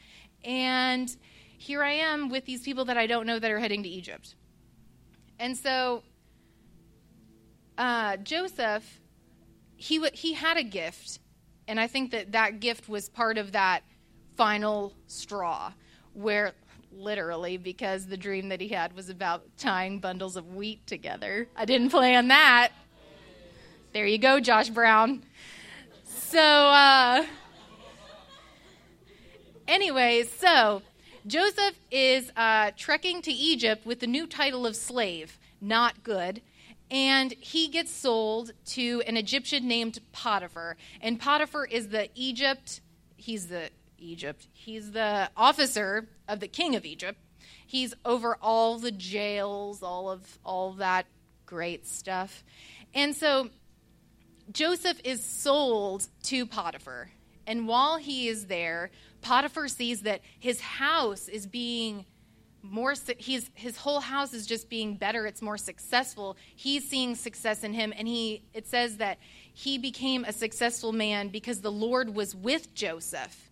And 0.43 1.13
here 1.59 1.83
I 1.83 1.91
am 1.91 2.29
with 2.29 2.45
these 2.45 2.61
people 2.61 2.85
that 2.85 2.97
I 2.97 3.05
don't 3.05 3.27
know 3.27 3.37
that 3.37 3.51
are 3.51 3.59
heading 3.59 3.83
to 3.83 3.89
Egypt. 3.89 4.33
And 5.37 5.57
so 5.57 6.03
uh, 7.77 8.15
Joseph, 8.17 9.01
he, 9.75 9.97
w- 9.97 10.15
he 10.15 10.33
had 10.33 10.55
a 10.55 10.63
gift, 10.63 11.19
and 11.67 11.77
I 11.77 11.87
think 11.87 12.11
that 12.11 12.31
that 12.31 12.61
gift 12.61 12.87
was 12.87 13.09
part 13.09 13.37
of 13.37 13.51
that 13.51 13.81
final 14.37 14.93
straw, 15.07 15.73
where 16.13 16.53
literally, 16.93 17.57
because 17.57 18.07
the 18.07 18.17
dream 18.17 18.49
that 18.49 18.61
he 18.61 18.69
had 18.69 18.93
was 18.93 19.09
about 19.09 19.43
tying 19.57 19.99
bundles 19.99 20.37
of 20.37 20.55
wheat 20.55 20.87
together. 20.87 21.49
I 21.57 21.65
didn't 21.65 21.89
plan 21.89 22.29
that. 22.29 22.71
There 23.91 24.07
you 24.07 24.17
go, 24.17 24.39
Josh 24.39 24.69
Brown. 24.69 25.23
So, 26.05 26.39
uh, 26.41 27.25
anyways, 29.67 30.31
so 30.31 30.83
Joseph 31.27 31.79
is 31.91 32.31
uh, 32.35 32.71
trekking 32.77 33.21
to 33.23 33.31
Egypt 33.31 33.85
with 33.85 33.99
the 33.99 34.07
new 34.07 34.25
title 34.25 34.65
of 34.65 34.75
slave, 34.75 35.39
not 35.61 36.03
good. 36.03 36.41
And 36.91 37.33
he 37.33 37.67
gets 37.67 37.91
sold 37.91 38.51
to 38.67 39.03
an 39.05 39.15
Egyptian 39.15 39.67
named 39.67 39.99
Potiphar. 40.11 40.75
And 41.01 41.19
Potiphar 41.19 41.65
is 41.65 41.89
the 41.89 42.09
Egypt, 42.15 42.81
he's 43.15 43.47
the 43.47 43.69
Egypt, 43.99 44.47
he's 44.53 44.91
the 44.91 45.29
officer 45.37 46.07
of 46.27 46.39
the 46.39 46.47
king 46.47 46.75
of 46.75 46.85
Egypt. 46.85 47.19
He's 47.65 47.93
over 48.03 48.35
all 48.41 48.79
the 48.79 48.91
jails, 48.91 49.83
all 49.83 50.09
of 50.09 50.39
all 50.43 50.73
that 50.73 51.05
great 51.45 51.85
stuff. 51.85 52.43
And 52.95 53.15
so 53.15 53.49
Joseph 54.51 54.99
is 55.03 55.23
sold 55.23 56.07
to 56.23 56.47
Potiphar. 56.47 57.11
And 57.49 57.67
while 57.67 57.97
he 57.97 58.27
is 58.27 58.45
there, 58.45 58.91
Potiphar 59.21 59.67
sees 59.67 60.03
that 60.03 60.21
his 60.39 60.61
house 60.61 61.27
is 61.27 61.47
being 61.47 62.05
more 62.61 62.93
he's 63.17 63.49
his 63.55 63.77
whole 63.77 64.01
house 64.01 64.33
is 64.33 64.45
just 64.45 64.69
being 64.69 64.95
better 64.95 65.25
it's 65.25 65.41
more 65.41 65.57
successful. 65.57 66.37
He's 66.55 66.87
seeing 66.87 67.15
success 67.15 67.63
in 67.63 67.73
him 67.73 67.91
and 67.97 68.07
he 68.07 68.43
it 68.53 68.67
says 68.67 68.97
that 68.97 69.17
he 69.53 69.77
became 69.77 70.25
a 70.25 70.33
successful 70.33 70.91
man 70.91 71.29
because 71.29 71.61
the 71.61 71.71
lord 71.71 72.13
was 72.13 72.35
with 72.35 72.73
joseph. 72.75 73.49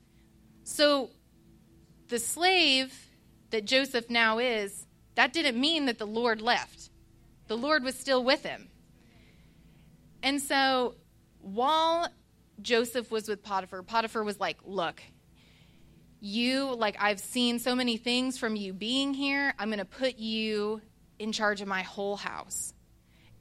So 0.64 1.10
the 2.10 2.20
slave 2.20 2.94
that 3.52 3.64
joseph 3.66 4.10
now 4.10 4.40
is 4.40 4.86
that 5.16 5.32
didn't 5.32 5.60
mean 5.60 5.86
that 5.86 5.98
the 5.98 6.06
lord 6.06 6.42
left. 6.42 6.90
The 7.48 7.58
lord 7.58 7.84
was 7.84 7.96
still 7.96 8.24
with 8.24 8.44
him. 8.44 8.68
And 10.22 10.42
so 10.42 10.96
while 11.40 12.10
joseph 12.62 13.12
was 13.12 13.28
with 13.28 13.44
potiphar 13.44 13.84
potiphar 13.84 14.24
was 14.24 14.40
like 14.40 14.58
look 14.64 15.02
you, 16.20 16.74
like, 16.76 16.98
I've 17.00 17.20
seen 17.20 17.60
so 17.60 17.76
many 17.76 17.98
things 17.98 18.38
from 18.38 18.56
you 18.56 18.74
being 18.74 19.14
here. 19.14 19.54
I'm 19.60 19.70
going 19.70 19.80
to 19.80 19.86
put 19.86 20.18
you 20.18 20.82
in 21.20 21.32
charge 21.32 21.62
of 21.62 21.68
my 21.68 21.84
whole 21.84 22.16
house. 22.16 22.74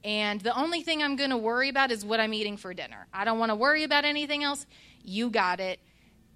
And 0.05 0.41
the 0.41 0.57
only 0.57 0.83
thing 0.83 1.03
I'm 1.03 1.17
going 1.17 1.31
to 1.31 1.37
worry 1.37 1.69
about 1.69 1.91
is 1.91 2.05
what 2.05 2.21
I'm 2.21 2.33
eating 2.35 2.57
for 2.57 2.75
dinner. 2.75 3.07
I 3.13 3.25
don't 3.25 3.39
want 3.39 3.51
to 3.51 3.57
worry 3.57 3.85
about 3.85 4.05
anything 4.05 4.45
else. 4.45 4.67
You 5.03 5.31
got 5.31 5.59
it. 5.59 5.81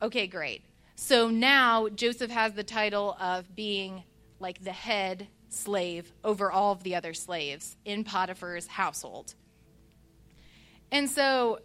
Okay, 0.03 0.27
great. 0.27 0.65
So 0.97 1.29
now 1.29 1.89
Joseph 1.89 2.31
has 2.31 2.55
the 2.55 2.65
title 2.65 3.17
of 3.21 3.55
being 3.55 4.03
like 4.39 4.63
the 4.65 4.73
head 4.73 5.29
slave 5.51 6.13
over 6.25 6.51
all 6.51 6.73
of 6.73 6.83
the 6.83 6.95
other 6.95 7.15
slaves 7.15 7.77
in 7.85 8.05
Potiphar's 8.05 8.67
household. 8.67 9.35
And 10.91 11.09
so 11.09 11.61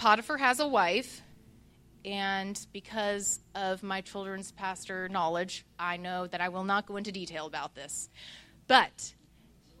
Potiphar 0.00 0.38
has 0.38 0.60
a 0.60 0.66
wife 0.66 1.20
and 2.06 2.58
because 2.72 3.38
of 3.54 3.82
my 3.82 4.00
children's 4.00 4.50
pastor 4.50 5.10
knowledge, 5.10 5.66
I 5.78 5.98
know 5.98 6.26
that 6.26 6.40
I 6.40 6.48
will 6.48 6.64
not 6.64 6.86
go 6.86 6.96
into 6.96 7.12
detail 7.12 7.44
about 7.44 7.74
this. 7.74 8.08
But 8.66 9.12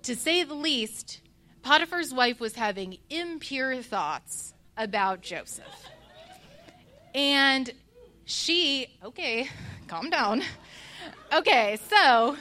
to 0.02 0.14
say 0.14 0.44
the 0.44 0.52
least, 0.52 1.22
Potiphar's 1.62 2.12
wife 2.12 2.38
was 2.38 2.54
having 2.54 2.98
impure 3.08 3.80
thoughts 3.80 4.52
about 4.76 5.22
Joseph. 5.22 5.88
And 7.14 7.72
she, 8.26 8.88
okay, 9.02 9.48
calm 9.88 10.10
down. 10.10 10.42
Okay, 11.32 11.78
so 11.88 12.36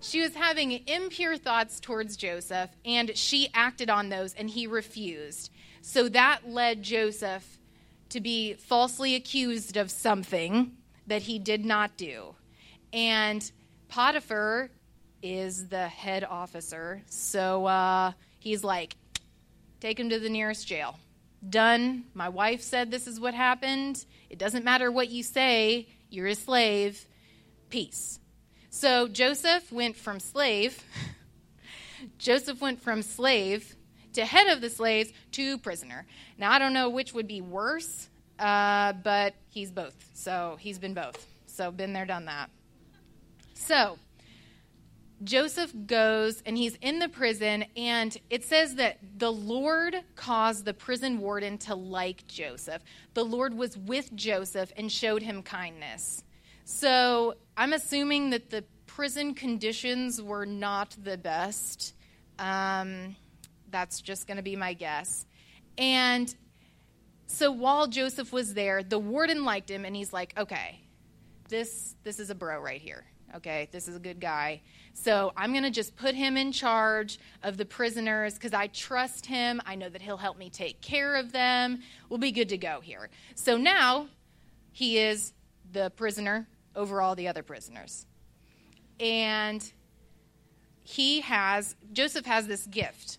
she 0.00 0.22
was 0.22 0.34
having 0.34 0.72
impure 0.86 1.36
thoughts 1.36 1.78
towards 1.78 2.16
Joseph, 2.16 2.70
and 2.86 3.14
she 3.14 3.50
acted 3.52 3.90
on 3.90 4.08
those, 4.08 4.32
and 4.32 4.48
he 4.48 4.66
refused. 4.66 5.50
So 5.86 6.08
that 6.08 6.40
led 6.48 6.82
Joseph 6.82 7.58
to 8.08 8.20
be 8.20 8.54
falsely 8.54 9.14
accused 9.14 9.76
of 9.76 9.88
something 9.88 10.72
that 11.06 11.22
he 11.22 11.38
did 11.38 11.64
not 11.64 11.96
do. 11.96 12.34
And 12.92 13.48
Potiphar 13.86 14.72
is 15.22 15.68
the 15.68 15.86
head 15.86 16.24
officer. 16.24 17.02
So 17.08 17.66
uh, 17.66 18.12
he's 18.40 18.64
like, 18.64 18.96
take 19.78 20.00
him 20.00 20.10
to 20.10 20.18
the 20.18 20.28
nearest 20.28 20.66
jail. 20.66 20.98
Done. 21.48 22.06
My 22.14 22.30
wife 22.30 22.62
said 22.62 22.90
this 22.90 23.06
is 23.06 23.20
what 23.20 23.34
happened. 23.34 24.04
It 24.28 24.40
doesn't 24.40 24.64
matter 24.64 24.90
what 24.90 25.10
you 25.10 25.22
say, 25.22 25.86
you're 26.10 26.26
a 26.26 26.34
slave. 26.34 27.06
Peace. 27.70 28.18
So 28.70 29.06
Joseph 29.06 29.70
went 29.70 29.94
from 29.94 30.18
slave. 30.18 30.82
Joseph 32.18 32.60
went 32.60 32.82
from 32.82 33.02
slave 33.02 33.75
to 34.16 34.26
head 34.26 34.48
of 34.48 34.60
the 34.60 34.68
slaves 34.68 35.12
to 35.32 35.56
prisoner. 35.58 36.06
Now, 36.36 36.50
I 36.52 36.58
don't 36.58 36.72
know 36.72 36.90
which 36.90 37.14
would 37.14 37.28
be 37.28 37.40
worse, 37.40 38.08
uh, 38.38 38.92
but 38.92 39.34
he's 39.48 39.70
both. 39.70 39.94
So 40.14 40.56
he's 40.60 40.78
been 40.78 40.94
both. 40.94 41.26
So, 41.46 41.70
been 41.70 41.92
there, 41.92 42.04
done 42.04 42.26
that. 42.26 42.50
So, 43.54 43.98
Joseph 45.24 45.72
goes 45.86 46.42
and 46.44 46.58
he's 46.58 46.76
in 46.82 46.98
the 46.98 47.08
prison, 47.08 47.64
and 47.76 48.16
it 48.28 48.44
says 48.44 48.74
that 48.74 48.98
the 49.16 49.32
Lord 49.32 49.96
caused 50.14 50.66
the 50.66 50.74
prison 50.74 51.18
warden 51.20 51.56
to 51.58 51.74
like 51.74 52.26
Joseph. 52.26 52.82
The 53.14 53.24
Lord 53.24 53.54
was 53.54 53.78
with 53.78 54.14
Joseph 54.14 54.72
and 54.76 54.92
showed 54.92 55.22
him 55.22 55.42
kindness. 55.42 56.22
So 56.64 57.36
I'm 57.56 57.72
assuming 57.72 58.30
that 58.30 58.50
the 58.50 58.64
prison 58.86 59.34
conditions 59.34 60.20
were 60.20 60.44
not 60.44 60.96
the 61.02 61.16
best. 61.16 61.94
Um, 62.38 63.16
that's 63.76 64.00
just 64.00 64.26
going 64.26 64.38
to 64.38 64.42
be 64.42 64.56
my 64.56 64.72
guess. 64.72 65.26
And 65.76 66.34
so 67.26 67.52
while 67.52 67.86
Joseph 67.86 68.32
was 68.32 68.54
there, 68.54 68.82
the 68.82 68.98
warden 68.98 69.44
liked 69.44 69.70
him, 69.70 69.84
and 69.84 69.94
he's 69.94 70.14
like, 70.14 70.32
okay, 70.38 70.80
this, 71.50 71.94
this 72.02 72.18
is 72.18 72.30
a 72.30 72.34
bro 72.34 72.58
right 72.58 72.80
here. 72.80 73.04
Okay, 73.34 73.68
this 73.72 73.86
is 73.86 73.94
a 73.94 73.98
good 73.98 74.18
guy. 74.18 74.62
So 74.94 75.30
I'm 75.36 75.52
going 75.52 75.64
to 75.64 75.70
just 75.70 75.94
put 75.94 76.14
him 76.14 76.38
in 76.38 76.52
charge 76.52 77.18
of 77.42 77.58
the 77.58 77.66
prisoners 77.66 78.32
because 78.32 78.54
I 78.54 78.68
trust 78.68 79.26
him. 79.26 79.60
I 79.66 79.74
know 79.74 79.90
that 79.90 80.00
he'll 80.00 80.16
help 80.16 80.38
me 80.38 80.48
take 80.48 80.80
care 80.80 81.16
of 81.16 81.32
them. 81.32 81.80
We'll 82.08 82.18
be 82.18 82.32
good 82.32 82.48
to 82.50 82.56
go 82.56 82.80
here. 82.80 83.10
So 83.34 83.58
now 83.58 84.06
he 84.72 84.98
is 84.98 85.34
the 85.70 85.90
prisoner 85.90 86.48
over 86.74 87.02
all 87.02 87.14
the 87.14 87.28
other 87.28 87.42
prisoners. 87.42 88.06
And 89.00 89.70
he 90.82 91.20
has, 91.20 91.74
Joseph 91.92 92.24
has 92.24 92.46
this 92.46 92.64
gift 92.66 93.18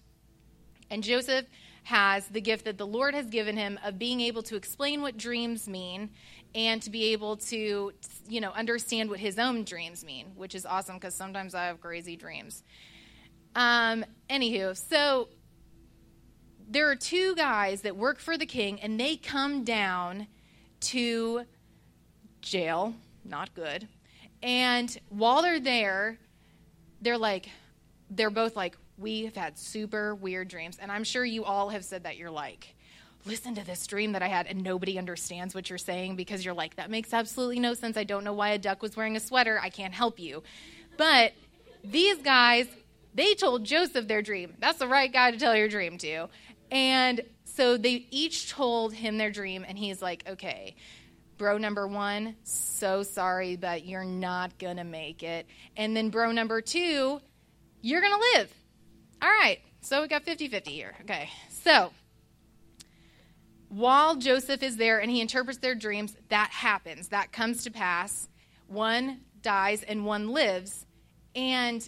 and 0.89 1.03
Joseph 1.03 1.45
has 1.83 2.27
the 2.27 2.41
gift 2.41 2.65
that 2.65 2.77
the 2.77 2.85
Lord 2.85 3.13
has 3.13 3.27
given 3.27 3.55
him 3.55 3.79
of 3.83 3.97
being 3.97 4.19
able 4.19 4.43
to 4.43 4.55
explain 4.55 5.01
what 5.01 5.15
dreams 5.17 5.67
mean 5.69 6.09
and 6.53 6.81
to 6.81 6.89
be 6.89 7.13
able 7.13 7.37
to, 7.37 7.93
you 8.27 8.41
know, 8.41 8.51
understand 8.51 9.09
what 9.09 9.19
his 9.19 9.39
own 9.39 9.63
dreams 9.63 10.03
mean, 10.03 10.27
which 10.35 10.53
is 10.53 10.65
awesome 10.65 10.95
because 10.95 11.15
sometimes 11.15 11.55
I 11.55 11.65
have 11.65 11.79
crazy 11.79 12.15
dreams. 12.15 12.63
Um, 13.55 14.03
anywho, 14.29 14.75
so 14.75 15.29
there 16.67 16.89
are 16.89 16.95
two 16.95 17.35
guys 17.35 17.81
that 17.81 17.95
work 17.95 18.19
for 18.19 18.37
the 18.37 18.45
king 18.45 18.81
and 18.81 18.99
they 18.99 19.15
come 19.15 19.63
down 19.63 20.27
to 20.79 21.43
jail, 22.41 22.95
not 23.23 23.53
good. 23.53 23.87
And 24.43 24.95
while 25.09 25.41
they're 25.41 25.59
there, 25.59 26.19
they're 27.01 27.17
like, 27.17 27.49
they're 28.09 28.29
both 28.29 28.55
like, 28.55 28.77
we 28.97 29.25
have 29.25 29.35
had 29.35 29.57
super 29.57 30.15
weird 30.15 30.47
dreams. 30.47 30.77
And 30.81 30.91
I'm 30.91 31.03
sure 31.03 31.23
you 31.23 31.43
all 31.43 31.69
have 31.69 31.85
said 31.85 32.03
that 32.03 32.17
you're 32.17 32.31
like, 32.31 32.75
listen 33.25 33.55
to 33.55 33.65
this 33.65 33.85
dream 33.85 34.13
that 34.13 34.23
I 34.23 34.27
had, 34.27 34.47
and 34.47 34.63
nobody 34.63 34.97
understands 34.97 35.53
what 35.53 35.69
you're 35.69 35.77
saying 35.77 36.15
because 36.15 36.45
you're 36.45 36.53
like, 36.53 36.75
that 36.77 36.89
makes 36.89 37.13
absolutely 37.13 37.59
no 37.59 37.73
sense. 37.73 37.97
I 37.97 38.03
don't 38.03 38.23
know 38.23 38.33
why 38.33 38.49
a 38.49 38.57
duck 38.57 38.81
was 38.81 38.95
wearing 38.95 39.15
a 39.15 39.19
sweater. 39.19 39.59
I 39.61 39.69
can't 39.69 39.93
help 39.93 40.19
you. 40.19 40.43
But 40.95 41.33
these 41.83 42.17
guys, 42.17 42.67
they 43.13 43.35
told 43.35 43.63
Joseph 43.63 44.07
their 44.07 44.21
dream. 44.21 44.53
That's 44.59 44.79
the 44.79 44.87
right 44.87 45.11
guy 45.11 45.31
to 45.31 45.37
tell 45.37 45.55
your 45.55 45.67
dream 45.67 45.97
to. 45.99 46.27
And 46.71 47.21
so 47.43 47.77
they 47.77 48.07
each 48.11 48.49
told 48.49 48.93
him 48.93 49.17
their 49.17 49.31
dream, 49.31 49.65
and 49.67 49.77
he's 49.77 50.01
like, 50.01 50.23
okay, 50.27 50.75
bro 51.37 51.57
number 51.57 51.87
one, 51.87 52.35
so 52.43 53.03
sorry, 53.03 53.55
but 53.55 53.85
you're 53.85 54.03
not 54.03 54.57
to 54.77 54.83
make 54.83 55.21
it. 55.23 55.45
And 55.75 55.95
then 55.95 56.09
bro 56.09 56.31
number 56.31 56.61
two, 56.61 57.19
you're 57.81 58.01
to 58.13 58.39
live. 58.39 58.53
All 59.21 59.29
right, 59.29 59.59
so 59.81 60.01
we 60.01 60.07
got 60.07 60.23
50 60.23 60.47
50 60.47 60.71
here. 60.71 60.95
Okay, 61.01 61.29
so 61.49 61.91
while 63.69 64.15
Joseph 64.15 64.63
is 64.63 64.77
there 64.77 64.99
and 64.99 65.09
he 65.11 65.21
interprets 65.21 65.59
their 65.59 65.75
dreams, 65.75 66.15
that 66.29 66.49
happens. 66.51 67.09
That 67.09 67.31
comes 67.31 67.63
to 67.63 67.71
pass. 67.71 68.29
One 68.67 69.21
dies 69.41 69.83
and 69.83 70.05
one 70.05 70.29
lives. 70.29 70.85
And 71.35 71.87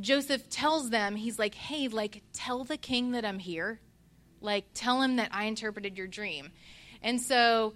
Joseph 0.00 0.48
tells 0.50 0.90
them, 0.90 1.16
he's 1.16 1.38
like, 1.38 1.54
hey, 1.54 1.88
like, 1.88 2.22
tell 2.32 2.64
the 2.64 2.76
king 2.76 3.12
that 3.12 3.24
I'm 3.24 3.38
here. 3.38 3.80
Like, 4.40 4.66
tell 4.74 5.00
him 5.00 5.16
that 5.16 5.30
I 5.32 5.44
interpreted 5.44 5.96
your 5.96 6.06
dream. 6.06 6.50
And 7.02 7.20
so 7.20 7.74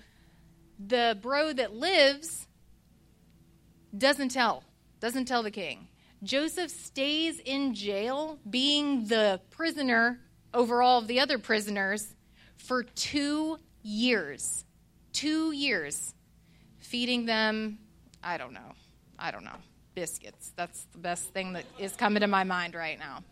the 0.79 1.19
bro 1.21 1.53
that 1.53 1.75
lives 1.75 2.47
doesn't 3.97 4.31
tell, 4.31 4.65
doesn't 5.01 5.27
tell 5.27 5.43
the 5.43 5.51
king. 5.51 5.89
Joseph 6.23 6.71
stays 6.71 7.39
in 7.39 7.75
jail, 7.75 8.39
being 8.49 9.07
the 9.07 9.41
prisoner 9.51 10.19
over 10.53 10.83
all 10.83 10.99
of 10.99 11.07
the 11.07 11.21
other 11.21 11.39
prisoners, 11.39 12.15
for 12.57 12.83
two 12.83 13.59
years. 13.83 14.65
Two 15.13 15.53
years. 15.53 16.15
feeding 16.81 17.27
them, 17.27 17.79
I 18.23 18.39
don't 18.39 18.55
know, 18.55 18.73
I 19.19 19.31
don't 19.31 19.45
know, 19.45 19.57
biscuits. 19.95 20.53
That's 20.57 20.87
the 20.93 20.99
best 20.99 21.35
thing 21.35 21.53
that 21.53 21.65
is 21.79 21.95
coming 21.95 22.21
to 22.23 22.27
my 22.27 22.45
mind 22.45 22.75
right 22.75 22.99
now. 22.99 23.23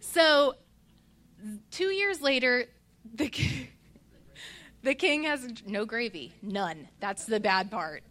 So, 0.00 0.54
two 1.70 1.88
years 1.88 2.22
later, 2.22 2.64
the, 3.14 3.30
the 4.82 4.94
king 4.94 5.24
has 5.24 5.46
no 5.66 5.84
gravy, 5.84 6.32
none. 6.40 6.88
That's 7.00 7.26
the 7.26 7.38
bad 7.38 7.70
part. 7.70 8.02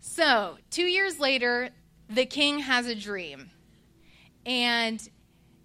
So, 0.00 0.58
two 0.70 0.86
years 0.86 1.18
later, 1.18 1.70
the 2.10 2.26
king 2.26 2.58
has 2.58 2.86
a 2.86 2.94
dream. 2.94 3.50
And 4.44 5.00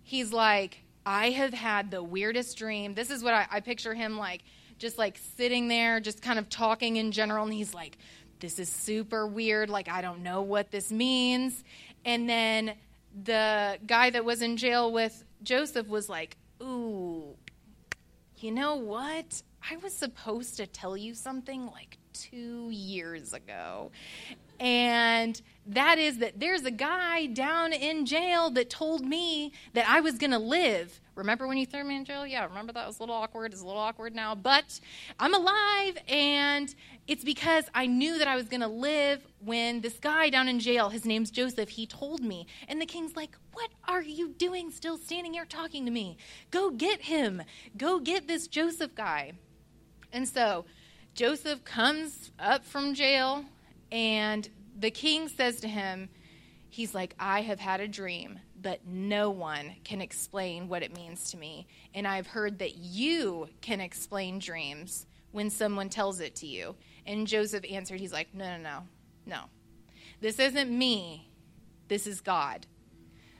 he's 0.03 0.31
like, 0.31 0.79
I 1.05 1.31
have 1.31 1.53
had 1.53 1.91
the 1.91 2.03
weirdest 2.03 2.57
dream. 2.57 2.93
This 2.93 3.09
is 3.09 3.23
what 3.23 3.33
I, 3.33 3.47
I 3.51 3.59
picture 3.59 3.93
him 3.93 4.17
like, 4.17 4.43
just 4.77 4.97
like 4.97 5.19
sitting 5.37 5.67
there, 5.67 5.99
just 5.99 6.21
kind 6.21 6.39
of 6.39 6.49
talking 6.49 6.97
in 6.97 7.11
general. 7.11 7.45
And 7.45 7.53
he's 7.53 7.73
like, 7.73 7.97
This 8.39 8.59
is 8.59 8.69
super 8.69 9.27
weird. 9.27 9.69
Like, 9.69 9.89
I 9.89 10.01
don't 10.01 10.23
know 10.23 10.41
what 10.41 10.71
this 10.71 10.91
means. 10.91 11.63
And 12.03 12.29
then 12.29 12.75
the 13.23 13.79
guy 13.85 14.09
that 14.09 14.25
was 14.25 14.41
in 14.41 14.57
jail 14.57 14.91
with 14.91 15.23
Joseph 15.43 15.87
was 15.87 16.09
like, 16.09 16.37
Ooh, 16.61 17.35
you 18.37 18.51
know 18.51 18.75
what? 18.75 19.41
I 19.69 19.77
was 19.77 19.93
supposed 19.93 20.57
to 20.57 20.67
tell 20.67 20.95
you 20.97 21.15
something 21.15 21.65
like 21.67 21.97
two 22.13 22.69
years 22.71 23.33
ago. 23.33 23.91
And 24.59 25.41
that 25.67 25.97
is 25.97 26.19
that 26.19 26.39
there's 26.39 26.63
a 26.63 26.71
guy 26.71 27.25
down 27.25 27.73
in 27.73 28.05
jail 28.05 28.51
that 28.51 28.69
told 28.69 29.03
me 29.03 29.51
that 29.73 29.87
I 29.89 29.99
was 29.99 30.17
going 30.17 30.31
to 30.31 30.39
live. 30.39 31.01
Remember 31.15 31.47
when 31.47 31.57
you 31.57 31.65
threw 31.65 31.83
me 31.83 31.95
in 31.95 32.05
jail? 32.05 32.27
Yeah, 32.27 32.45
remember 32.45 32.71
that 32.73 32.85
was 32.85 32.99
a 32.99 33.01
little 33.01 33.15
awkward. 33.15 33.51
It's 33.51 33.61
a 33.61 33.65
little 33.65 33.81
awkward 33.81 34.13
now, 34.13 34.35
but 34.35 34.79
I'm 35.19 35.33
alive, 35.33 35.97
and 36.07 36.73
it's 37.07 37.23
because 37.23 37.65
I 37.73 37.87
knew 37.87 38.17
that 38.19 38.27
I 38.27 38.35
was 38.35 38.45
going 38.45 38.61
to 38.61 38.67
live 38.67 39.25
when 39.39 39.81
this 39.81 39.97
guy 39.97 40.29
down 40.29 40.47
in 40.47 40.59
jail, 40.59 40.89
his 40.89 41.05
name's 41.05 41.31
Joseph, 41.31 41.69
he 41.69 41.87
told 41.87 42.21
me. 42.21 42.45
And 42.67 42.79
the 42.79 42.85
king's 42.85 43.15
like, 43.15 43.35
What 43.53 43.71
are 43.87 44.01
you 44.03 44.29
doing 44.29 44.69
still 44.71 44.97
standing 44.97 45.33
here 45.33 45.45
talking 45.45 45.85
to 45.85 45.91
me? 45.91 46.17
Go 46.51 46.69
get 46.69 47.01
him. 47.01 47.41
Go 47.77 47.99
get 47.99 48.27
this 48.27 48.47
Joseph 48.47 48.93
guy. 48.93 49.33
And 50.11 50.27
so 50.27 50.65
Joseph 51.15 51.63
comes 51.63 52.31
up 52.37 52.65
from 52.65 52.93
jail, 52.93 53.45
and 53.91 54.49
the 54.75 54.91
king 54.91 55.27
says 55.29 55.59
to 55.61 55.67
him, 55.67 56.09
He's 56.69 56.93
like, 56.93 57.15
I 57.17 57.41
have 57.41 57.61
had 57.61 57.79
a 57.79 57.87
dream, 57.87 58.37
but 58.61 58.85
no 58.85 59.29
one 59.29 59.75
can 59.85 60.01
explain 60.01 60.67
what 60.67 60.83
it 60.83 60.93
means 60.93 61.31
to 61.31 61.37
me. 61.37 61.67
And 61.93 62.05
I've 62.05 62.27
heard 62.27 62.59
that 62.59 62.75
you 62.77 63.47
can 63.61 63.79
explain 63.79 64.39
dreams 64.39 65.05
when 65.31 65.49
someone 65.49 65.87
tells 65.87 66.19
it 66.19 66.35
to 66.37 66.47
you. 66.47 66.75
And 67.05 67.27
Joseph 67.27 67.63
answered, 67.71 68.01
He's 68.01 68.11
like, 68.11 68.33
No, 68.33 68.57
no, 68.57 68.61
no, 68.61 68.79
no. 69.25 69.39
This 70.19 70.37
isn't 70.39 70.69
me, 70.69 71.29
this 71.87 72.07
is 72.07 72.19
God. 72.19 72.65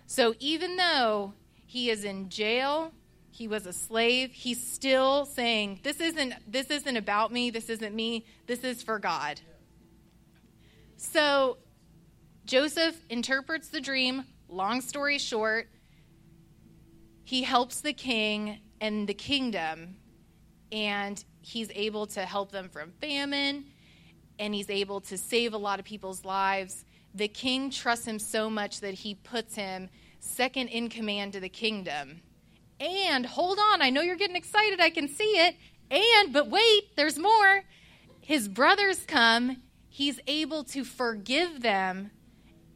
So 0.08 0.36
even 0.40 0.78
though 0.78 1.34
he 1.66 1.90
is 1.90 2.06
in 2.06 2.30
jail, 2.30 2.94
he 3.32 3.50
was 3.50 3.66
a 3.66 3.74
slave, 3.74 4.32
he's 4.32 4.66
still 4.66 5.26
saying, 5.26 5.82
This 5.84 6.00
isn't, 6.00 6.34
this 6.48 6.72
isn't 6.72 6.96
about 6.96 7.34
me, 7.34 7.50
this 7.50 7.70
isn't 7.70 7.94
me, 7.94 8.26
this 8.48 8.64
is 8.64 8.82
for 8.82 8.98
God. 8.98 9.42
So 11.12 11.58
Joseph 12.46 12.96
interprets 13.10 13.70
the 13.70 13.80
dream. 13.80 14.26
Long 14.50 14.82
story 14.82 15.18
short, 15.18 15.70
he 17.24 17.44
helps 17.44 17.82
the 17.82 17.94
king 17.94 18.60
and 18.82 19.08
the 19.08 19.14
kingdom, 19.14 19.96
and 20.72 21.24
he's 21.42 21.72
able 21.74 22.06
to 22.08 22.22
help 22.22 22.52
them 22.52 22.70
from 22.70 22.92
famine, 23.02 23.66
and 24.38 24.54
he's 24.54 24.70
able 24.70 25.02
to 25.02 25.18
save 25.18 25.54
a 25.54 25.58
lot 25.58 25.80
of 25.80 25.86
people's 25.86 26.26
lives. 26.26 26.86
The 27.14 27.28
king 27.28 27.72
trusts 27.72 28.06
him 28.06 28.20
so 28.20 28.50
much 28.50 28.82
that 28.82 28.94
he 28.94 29.16
puts 29.16 29.56
him 29.56 29.90
second 30.20 30.68
in 30.68 30.90
command 30.90 31.34
to 31.34 31.40
the 31.40 31.50
kingdom. 31.50 32.22
And 32.80 33.26
hold 33.26 33.58
on, 33.58 33.82
I 33.82 33.90
know 33.90 34.02
you're 34.02 34.18
getting 34.18 34.36
excited, 34.36 34.80
I 34.80 34.90
can 34.90 35.08
see 35.08 35.24
it. 35.24 35.56
And, 35.90 36.34
but 36.34 36.50
wait, 36.50 36.96
there's 36.96 37.18
more. 37.18 37.64
His 38.22 38.48
brothers 38.48 39.06
come 39.08 39.62
he's 39.96 40.20
able 40.28 40.62
to 40.62 40.84
forgive 40.84 41.62
them 41.62 42.12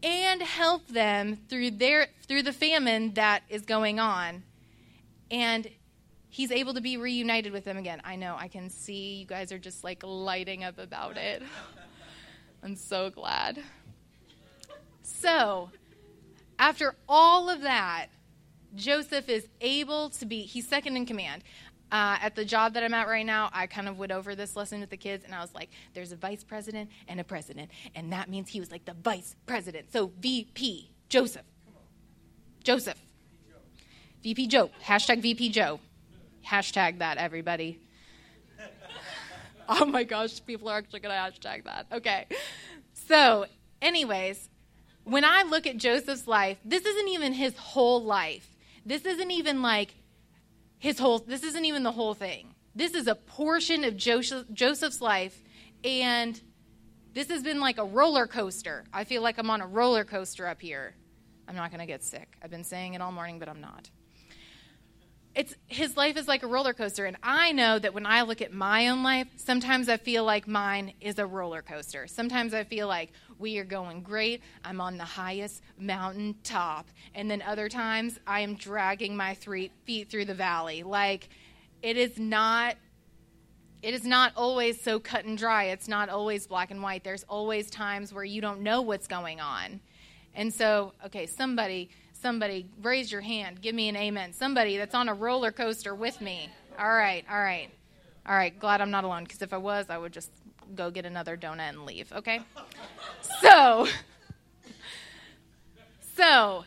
and 0.02 0.42
help 0.42 0.88
them 0.88 1.36
through 1.50 1.70
their 1.70 2.08
through 2.26 2.42
the 2.42 2.54
famine 2.54 3.14
that 3.16 3.44
is 3.50 3.64
going 3.64 4.00
on. 4.00 4.42
And 5.30 5.70
he's 6.30 6.50
able 6.50 6.74
to 6.76 6.80
be 6.80 6.96
reunited 6.96 7.52
with 7.52 7.66
them 7.66 7.76
again. 7.76 8.02
I 8.06 8.16
know 8.16 8.38
i 8.40 8.48
can 8.48 8.70
see 8.70 9.16
you 9.16 9.26
guys 9.26 9.52
are 9.52 9.60
just 9.60 9.84
like 9.84 10.02
lighting 10.02 10.64
up 10.64 10.78
about 10.80 11.18
it. 11.18 11.44
I'm 12.64 12.78
so 12.78 13.10
glad. 13.10 13.60
So 15.04 15.72
after 16.58 16.96
all 17.10 17.50
of 17.50 17.62
that 17.62 18.08
joseph 18.76 19.28
is 19.28 19.48
able 19.62 20.10
to 20.12 20.26
be 20.28 20.42
he's 20.42 20.68
second 20.68 20.96
in 20.96 21.04
command 21.04 21.44
uh, 21.92 22.18
at 22.22 22.36
the 22.36 22.46
job 22.46 22.74
that 22.74 22.84
I'm 22.84 22.94
at 22.94 23.08
right 23.08 23.26
now, 23.26 23.50
I 23.52 23.68
kind 23.68 23.88
of 23.88 23.98
went 23.98 24.12
over 24.12 24.36
this 24.36 24.56
lesson 24.56 24.80
with 24.80 24.90
the 24.90 24.98
kids, 24.98 25.26
and 25.26 25.34
I 25.34 25.42
was 25.42 25.54
like, 25.54 25.70
there's 25.94 26.12
a 26.12 26.16
vice 26.16 26.44
president 26.44 26.90
and 27.08 27.20
a 27.20 27.24
president, 27.24 27.72
and 27.96 28.12
that 28.14 28.30
means 28.30 28.50
he 28.50 28.60
was 28.60 28.72
like 28.72 28.86
the 28.86 28.94
vice 28.94 29.36
president. 29.46 29.92
So 29.92 30.12
VP, 30.20 30.92
Joseph. 31.10 31.46
Joseph. 32.64 33.02
VP 34.24 34.48
Joe. 34.48 34.70
Hashtag 34.84 35.22
VP 35.22 35.50
Joe. 35.50 35.80
Hashtag 36.46 37.00
that, 37.00 37.18
everybody. 37.18 37.80
oh 39.70 39.86
my 39.86 40.04
gosh, 40.04 40.46
people 40.46 40.70
are 40.70 40.78
actually 40.78 41.00
going 41.00 41.16
to 41.16 41.20
hashtag 41.20 41.64
that. 41.64 41.88
Okay. 41.92 42.28
So, 43.08 43.46
anyways, 43.82 44.50
when 45.06 45.26
I 45.26 45.44
look 45.44 45.66
at 45.66 45.78
Joseph's 45.78 46.28
life, 46.28 46.58
this 46.64 46.86
isn't 46.86 47.08
even 47.08 47.34
his 47.34 47.56
whole 47.58 48.04
life. 48.04 48.48
This 48.86 49.06
isn't 49.06 49.32
even 49.32 49.62
like 49.62 49.96
his 50.80 50.98
whole 50.98 51.20
this 51.20 51.44
isn't 51.44 51.66
even 51.66 51.84
the 51.84 51.92
whole 51.92 52.14
thing. 52.14 52.56
This 52.74 52.94
is 52.94 53.08
a 53.08 53.16
portion 53.16 53.84
of 53.84 53.96
joseph, 53.96 54.46
joseph's 54.52 55.02
life 55.02 55.44
and 55.84 56.42
this 57.14 57.30
has 57.30 57.44
been 57.44 57.60
like 57.60 57.78
a 57.78 57.86
roller 57.86 58.28
coaster. 58.28 58.86
I 58.92 59.04
feel 59.04 59.22
like 59.22 59.38
i'm 59.38 59.50
on 59.50 59.62
a 59.62 59.68
roller 59.68 60.04
coaster 60.06 60.48
up 60.48 60.62
here. 60.62 60.96
I'm 61.48 61.56
not 61.56 61.72
going 61.72 61.80
to 61.80 61.88
get 61.88 62.04
sick. 62.04 62.38
I've 62.44 62.52
been 62.52 62.64
saying 62.64 62.94
it 62.94 63.02
all 63.02 63.12
morning 63.12 63.40
but 63.40 63.50
i'm 63.50 63.62
not 63.62 63.90
it's 65.36 65.54
his 65.68 65.96
life 65.96 66.18
is 66.18 66.28
like 66.28 66.44
a 66.44 66.48
roller 66.48 66.74
coaster 66.74 67.06
and 67.06 67.16
i 67.22 67.52
know 67.52 67.78
that 67.78 67.94
when 67.94 68.06
i 68.06 68.22
look 68.24 68.42
at 68.42 68.52
my 68.52 68.88
own 68.88 69.04
life 69.04 69.28
sometimes 69.36 69.88
i 69.88 69.96
feel 69.96 70.24
like 70.24 70.48
mine 70.48 70.94
is 71.02 71.20
a 71.20 71.26
roller 71.26 71.62
coaster. 71.62 72.08
Sometimes 72.08 72.54
i 72.54 72.64
feel 72.64 72.88
like 72.88 73.12
we 73.38 73.58
are 73.60 73.64
going 73.64 74.02
great 74.02 74.42
i'm 74.66 74.82
on 74.82 74.98
the 74.98 75.04
highest 75.04 75.62
mountain 75.78 76.36
top 76.44 76.88
and 77.14 77.30
then 77.30 77.42
other 77.44 77.70
times 77.70 78.20
i 78.26 78.40
am 78.40 78.56
dragging 78.56 79.16
my 79.16 79.34
three 79.36 79.72
feet 79.86 80.10
through 80.10 80.26
the 80.26 80.34
valley. 80.34 80.84
Like 80.84 81.30
it 81.82 81.96
is 81.96 82.18
not 82.18 82.76
it 83.82 83.94
is 83.94 84.04
not 84.04 84.34
always 84.36 84.82
so 84.82 85.00
cut 85.00 85.24
and 85.24 85.38
dry. 85.38 85.66
It's 85.66 85.88
not 85.88 86.10
always 86.10 86.48
black 86.48 86.70
and 86.70 86.84
white. 86.84 87.06
There's 87.06 87.24
always 87.24 87.70
times 87.70 88.12
where 88.14 88.26
you 88.26 88.42
don't 88.42 88.60
know 88.60 88.82
what's 88.82 89.08
going 89.08 89.40
on. 89.40 89.80
And 90.34 90.52
so 90.54 90.94
okay 91.06 91.28
somebody 91.28 91.92
Somebody, 92.22 92.68
raise 92.82 93.12
your 93.12 93.22
hand. 93.22 93.62
Give 93.62 93.74
me 93.74 93.88
an 93.88 93.96
amen. 93.96 94.34
Somebody 94.34 94.78
that's 94.78 94.94
on 94.94 95.08
a 95.08 95.14
roller 95.14 95.52
coaster 95.52 95.96
with 95.96 96.20
me. 96.20 96.50
All 96.78 96.90
right, 96.90 97.24
all 97.32 97.40
right. 97.40 97.70
All 98.26 98.36
right, 98.36 98.58
glad 98.58 98.82
I'm 98.82 98.92
not 98.92 99.06
alone 99.06 99.24
because 99.24 99.42
if 99.42 99.54
I 99.54 99.58
was, 99.58 99.86
I 99.90 99.98
would 99.98 100.12
just 100.12 100.30
go 100.76 100.92
get 100.92 101.06
another 101.06 101.38
donut 101.38 101.70
and 101.70 101.86
leave, 101.86 102.12
okay? 102.12 102.42
so, 103.42 103.88
so 106.16 106.66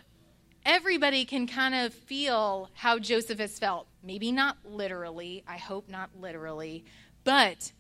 everybody 0.65 1.25
can 1.25 1.47
kind 1.47 1.75
of 1.75 1.93
feel 1.93 2.71
how 2.75 2.99
Joseph 2.99 3.39
has 3.39 3.59
felt. 3.59 3.87
Maybe 4.03 4.33
not 4.33 4.57
literally, 4.65 5.45
I 5.47 5.59
hope 5.59 5.89
not 5.89 6.11
literally, 6.19 6.85
but 7.25 7.73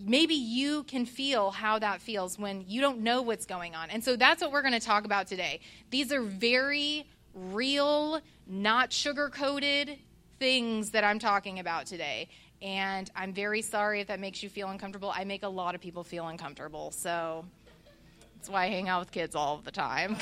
maybe 0.00 0.34
you 0.34 0.82
can 0.84 1.04
feel 1.04 1.50
how 1.50 1.78
that 1.78 2.00
feels 2.00 2.38
when 2.38 2.64
you 2.66 2.80
don't 2.80 3.00
know 3.00 3.22
what's 3.22 3.46
going 3.46 3.74
on. 3.74 3.90
And 3.90 4.02
so 4.02 4.16
that's 4.16 4.42
what 4.42 4.50
we're 4.52 4.62
going 4.62 4.74
to 4.74 4.80
talk 4.80 5.04
about 5.04 5.26
today. 5.26 5.60
These 5.90 6.12
are 6.12 6.22
very 6.22 7.06
real, 7.34 8.20
not 8.46 8.92
sugar 8.92 9.28
coated 9.28 9.98
things 10.38 10.90
that 10.90 11.04
I'm 11.04 11.18
talking 11.18 11.58
about 11.58 11.86
today. 11.86 12.28
And 12.62 13.10
I'm 13.14 13.32
very 13.32 13.62
sorry 13.62 14.00
if 14.00 14.08
that 14.08 14.20
makes 14.20 14.42
you 14.42 14.48
feel 14.48 14.68
uncomfortable. 14.68 15.12
I 15.14 15.24
make 15.24 15.42
a 15.42 15.48
lot 15.48 15.74
of 15.74 15.80
people 15.80 16.02
feel 16.02 16.26
uncomfortable. 16.28 16.90
So 16.90 17.44
that's 18.36 18.48
why 18.48 18.64
I 18.64 18.68
hang 18.68 18.88
out 18.88 19.00
with 19.00 19.12
kids 19.12 19.34
all 19.34 19.60
the 19.64 19.70
time. 19.70 20.16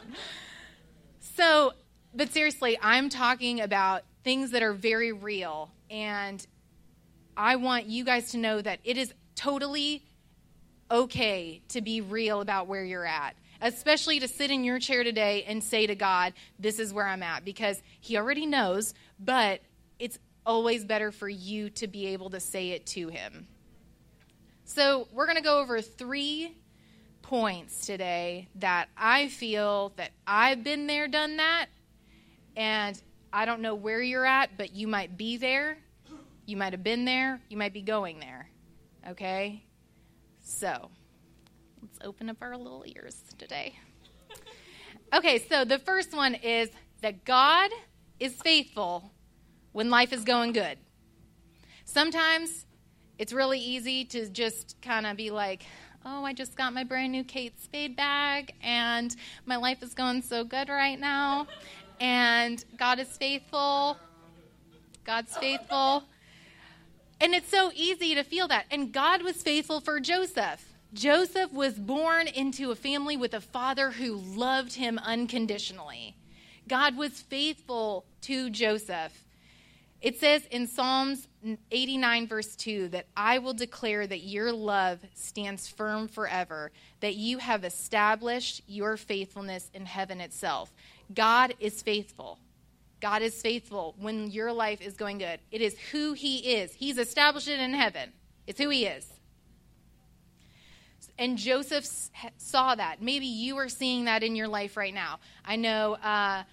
so, 1.20 1.72
but 2.14 2.32
seriously, 2.32 2.78
I'm 2.82 3.08
talking 3.08 3.60
about 3.60 4.02
things 4.24 4.50
that 4.52 4.62
are 4.62 4.72
very 4.72 5.12
real. 5.12 5.70
And 5.90 6.44
I 7.36 7.56
want 7.56 7.86
you 7.86 8.04
guys 8.04 8.32
to 8.32 8.38
know 8.38 8.60
that 8.60 8.80
it 8.84 8.96
is 8.96 9.12
totally 9.34 10.04
okay 10.90 11.62
to 11.68 11.80
be 11.80 12.00
real 12.00 12.40
about 12.40 12.66
where 12.66 12.84
you're 12.84 13.06
at, 13.06 13.34
especially 13.60 14.20
to 14.20 14.28
sit 14.28 14.50
in 14.50 14.64
your 14.64 14.78
chair 14.78 15.04
today 15.04 15.44
and 15.44 15.64
say 15.64 15.86
to 15.86 15.94
God, 15.94 16.34
This 16.58 16.78
is 16.78 16.92
where 16.92 17.06
I'm 17.06 17.22
at, 17.22 17.44
because 17.44 17.80
He 18.00 18.16
already 18.16 18.46
knows, 18.46 18.94
but 19.18 19.60
it's 19.98 20.18
always 20.44 20.84
better 20.84 21.10
for 21.10 21.28
you 21.28 21.70
to 21.70 21.86
be 21.86 22.08
able 22.08 22.30
to 22.30 22.40
say 22.40 22.70
it 22.70 22.86
to 22.86 23.08
Him. 23.08 23.46
So, 24.64 25.08
we're 25.12 25.26
going 25.26 25.36
to 25.36 25.42
go 25.42 25.60
over 25.60 25.80
three 25.80 26.56
points 27.22 27.86
today 27.86 28.48
that 28.56 28.88
I 28.96 29.28
feel 29.28 29.92
that 29.96 30.10
I've 30.26 30.62
been 30.62 30.86
there, 30.86 31.08
done 31.08 31.36
that, 31.36 31.66
and 32.56 33.00
I 33.32 33.46
don't 33.46 33.62
know 33.62 33.74
where 33.74 34.02
you're 34.02 34.26
at, 34.26 34.56
but 34.56 34.74
you 34.74 34.86
might 34.86 35.16
be 35.16 35.36
there. 35.38 35.78
You 36.46 36.56
might 36.56 36.72
have 36.72 36.82
been 36.82 37.04
there. 37.04 37.40
You 37.48 37.56
might 37.56 37.72
be 37.72 37.82
going 37.82 38.18
there. 38.20 38.48
Okay? 39.08 39.64
So, 40.40 40.90
let's 41.80 41.98
open 42.02 42.28
up 42.28 42.38
our 42.40 42.56
little 42.56 42.84
ears 42.86 43.22
today. 43.38 43.74
Okay, 45.14 45.44
so 45.46 45.66
the 45.66 45.78
first 45.78 46.16
one 46.16 46.34
is 46.34 46.70
that 47.02 47.26
God 47.26 47.70
is 48.18 48.32
faithful 48.36 49.12
when 49.72 49.90
life 49.90 50.10
is 50.10 50.24
going 50.24 50.52
good. 50.52 50.78
Sometimes 51.84 52.64
it's 53.18 53.34
really 53.34 53.58
easy 53.58 54.06
to 54.06 54.30
just 54.30 54.80
kind 54.80 55.06
of 55.06 55.18
be 55.18 55.30
like, 55.30 55.64
oh, 56.06 56.24
I 56.24 56.32
just 56.32 56.56
got 56.56 56.72
my 56.72 56.82
brand 56.82 57.12
new 57.12 57.24
Kate 57.24 57.60
Spade 57.60 57.94
bag 57.94 58.54
and 58.62 59.14
my 59.44 59.56
life 59.56 59.82
is 59.82 59.92
going 59.92 60.22
so 60.22 60.44
good 60.44 60.70
right 60.70 60.98
now. 60.98 61.46
And 62.00 62.64
God 62.78 62.98
is 62.98 63.08
faithful. 63.08 63.98
God's 65.04 65.36
faithful. 65.36 66.04
And 67.22 67.36
it's 67.36 67.48
so 67.48 67.70
easy 67.76 68.16
to 68.16 68.24
feel 68.24 68.48
that. 68.48 68.66
And 68.68 68.92
God 68.92 69.22
was 69.22 69.44
faithful 69.44 69.80
for 69.80 70.00
Joseph. 70.00 70.74
Joseph 70.92 71.52
was 71.52 71.74
born 71.74 72.26
into 72.26 72.72
a 72.72 72.74
family 72.74 73.16
with 73.16 73.32
a 73.32 73.40
father 73.40 73.92
who 73.92 74.16
loved 74.16 74.74
him 74.74 74.98
unconditionally. 74.98 76.16
God 76.66 76.96
was 76.96 77.22
faithful 77.22 78.04
to 78.22 78.50
Joseph. 78.50 79.24
It 80.00 80.18
says 80.18 80.44
in 80.50 80.66
Psalms 80.66 81.28
89, 81.70 82.26
verse 82.26 82.56
2, 82.56 82.88
that 82.88 83.06
I 83.16 83.38
will 83.38 83.54
declare 83.54 84.04
that 84.04 84.24
your 84.24 84.52
love 84.52 84.98
stands 85.14 85.68
firm 85.68 86.08
forever, 86.08 86.72
that 86.98 87.14
you 87.14 87.38
have 87.38 87.62
established 87.62 88.62
your 88.66 88.96
faithfulness 88.96 89.70
in 89.72 89.86
heaven 89.86 90.20
itself. 90.20 90.72
God 91.14 91.54
is 91.60 91.82
faithful. 91.82 92.40
God 93.02 93.20
is 93.20 93.42
faithful 93.42 93.96
when 93.98 94.30
your 94.30 94.52
life 94.52 94.80
is 94.80 94.94
going 94.94 95.18
good. 95.18 95.40
It 95.50 95.60
is 95.60 95.76
who 95.90 96.12
He 96.12 96.54
is. 96.54 96.72
He's 96.72 96.98
established 96.98 97.48
it 97.48 97.60
in 97.60 97.74
heaven, 97.74 98.12
it's 98.46 98.60
who 98.60 98.70
He 98.70 98.86
is. 98.86 99.06
And 101.18 101.36
Joseph 101.36 101.86
saw 102.38 102.74
that. 102.74 103.02
Maybe 103.02 103.26
you 103.26 103.58
are 103.58 103.68
seeing 103.68 104.06
that 104.06 104.22
in 104.22 104.34
your 104.34 104.48
life 104.48 104.76
right 104.76 104.94
now. 104.94 105.18
I 105.44 105.56
know. 105.56 105.94
Uh, 105.94 106.44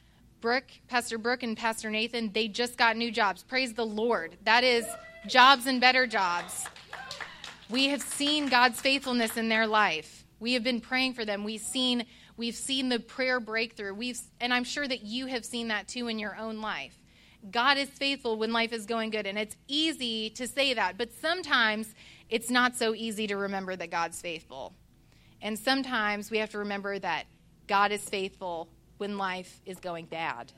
Brooke, 0.41 0.69
Pastor 0.87 1.17
Brooke 1.17 1.43
and 1.43 1.57
Pastor 1.57 1.89
Nathan, 1.89 2.31
they 2.31 2.47
just 2.47 2.77
got 2.77 2.95
new 2.95 3.11
jobs. 3.11 3.43
Praise 3.43 3.73
the 3.73 3.85
Lord. 3.85 4.37
That 4.45 4.63
is 4.63 4.85
jobs 5.27 5.67
and 5.67 5.81
better 5.81 6.07
jobs. 6.07 6.65
We 7.69 7.87
have 7.87 8.01
seen 8.01 8.47
God's 8.47 8.79
faithfulness 8.79 9.37
in 9.37 9.49
their 9.49 9.67
life. 9.67 10.23
We 10.39 10.53
have 10.53 10.63
been 10.63 10.79
praying 10.79 11.13
for 11.13 11.25
them. 11.25 11.43
We've 11.43 11.59
seen 11.59 12.05
we've 12.39 12.55
seen 12.55 12.87
the 12.87 12.99
prayer 12.99 13.39
breakthrough. 13.39 13.93
We've 13.93 14.19
and 14.39 14.51
I'm 14.53 14.63
sure 14.63 14.87
that 14.87 15.03
you 15.03 15.27
have 15.27 15.45
seen 15.45 15.67
that 15.67 15.87
too 15.87 16.07
in 16.07 16.17
your 16.17 16.35
own 16.37 16.61
life. 16.61 16.97
God 17.51 17.77
is 17.77 17.89
faithful 17.89 18.37
when 18.37 18.51
life 18.51 18.73
is 18.73 18.85
going 18.85 19.11
good 19.11 19.27
and 19.27 19.37
it's 19.37 19.55
easy 19.67 20.29
to 20.31 20.47
say 20.47 20.73
that, 20.73 20.97
but 20.97 21.11
sometimes 21.21 21.93
it's 22.29 22.49
not 22.49 22.75
so 22.75 22.95
easy 22.95 23.27
to 23.27 23.37
remember 23.37 23.75
that 23.75 23.91
God's 23.91 24.19
faithful. 24.21 24.73
And 25.41 25.59
sometimes 25.59 26.31
we 26.31 26.39
have 26.39 26.49
to 26.51 26.59
remember 26.59 26.97
that 26.99 27.25
God 27.67 27.91
is 27.91 28.03
faithful 28.03 28.69
when 28.97 29.17
life 29.17 29.61
is 29.65 29.79
going 29.79 30.05
bad. 30.05 30.51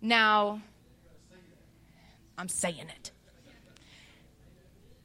Now, 0.00 0.60
I'm 2.36 2.48
saying 2.48 2.88
it. 2.88 3.12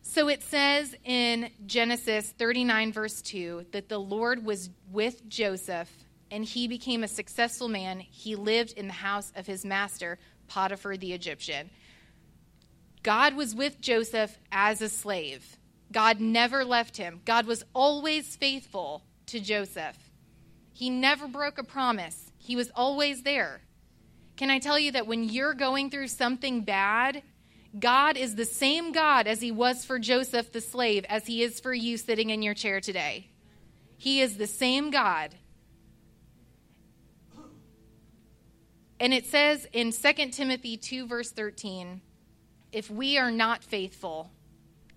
So 0.10 0.30
it 0.30 0.42
says 0.42 0.96
in 1.04 1.52
Genesis 1.66 2.34
39, 2.40 2.94
verse 2.94 3.22
2, 3.22 3.68
that 3.74 3.90
the 3.90 4.00
Lord 4.00 4.46
was 4.46 4.70
with 4.90 5.28
Joseph 5.28 5.92
and 6.32 6.46
he 6.46 6.70
became 6.70 7.04
a 7.04 7.10
successful 7.10 7.68
man. 7.68 8.00
He 8.00 8.38
lived 8.38 8.72
in 8.72 8.88
the 8.88 8.94
house 8.94 9.34
of 9.36 9.46
his 9.46 9.66
master, 9.66 10.18
Potiphar 10.48 10.96
the 10.96 11.12
Egyptian. 11.12 11.70
God 13.04 13.36
was 13.36 13.54
with 13.54 13.82
Joseph 13.82 14.40
as 14.50 14.82
a 14.82 14.88
slave. 14.88 15.58
God 15.92 16.22
never 16.22 16.64
left 16.64 16.96
him. 16.96 17.20
God 17.26 17.46
was 17.46 17.66
always 17.76 18.38
faithful 18.38 19.04
to 19.28 19.42
Joseph. 19.42 19.98
He 20.74 20.90
never 20.90 21.28
broke 21.28 21.58
a 21.58 21.64
promise, 21.64 22.32
He 22.38 22.56
was 22.56 22.72
always 22.74 23.24
there. 23.24 23.60
Can 24.38 24.50
I 24.50 24.60
tell 24.60 24.80
you 24.80 24.94
that 24.94 25.06
when 25.06 25.26
you're 25.26 25.54
going 25.54 25.90
through 25.90 26.08
something 26.08 26.62
bad, 26.62 27.24
God 27.80 28.18
is 28.18 28.36
the 28.36 28.46
same 28.46 28.92
God 28.92 29.28
as 29.28 29.42
He 29.42 29.52
was 29.52 29.86
for 29.86 30.00
Joseph 30.00 30.52
the 30.52 30.62
slave 30.62 31.06
as 31.10 31.26
He 31.28 31.44
is 31.44 31.60
for 31.60 31.74
you 31.74 31.98
sitting 31.98 32.30
in 32.30 32.42
your 32.42 32.54
chair 32.54 32.82
today? 32.82 33.30
He 33.98 34.22
is 34.22 34.38
the 34.38 34.48
same 34.48 34.92
God. 34.92 35.36
And 39.00 39.14
it 39.14 39.28
says 39.28 39.68
in 39.74 39.92
2 39.92 40.30
Timothy 40.32 40.78
2, 40.78 41.08
verse 41.08 41.32
13, 41.32 42.02
if 42.72 42.90
we 42.90 43.18
are 43.18 43.32
not 43.32 43.64
faithful, 43.64 44.32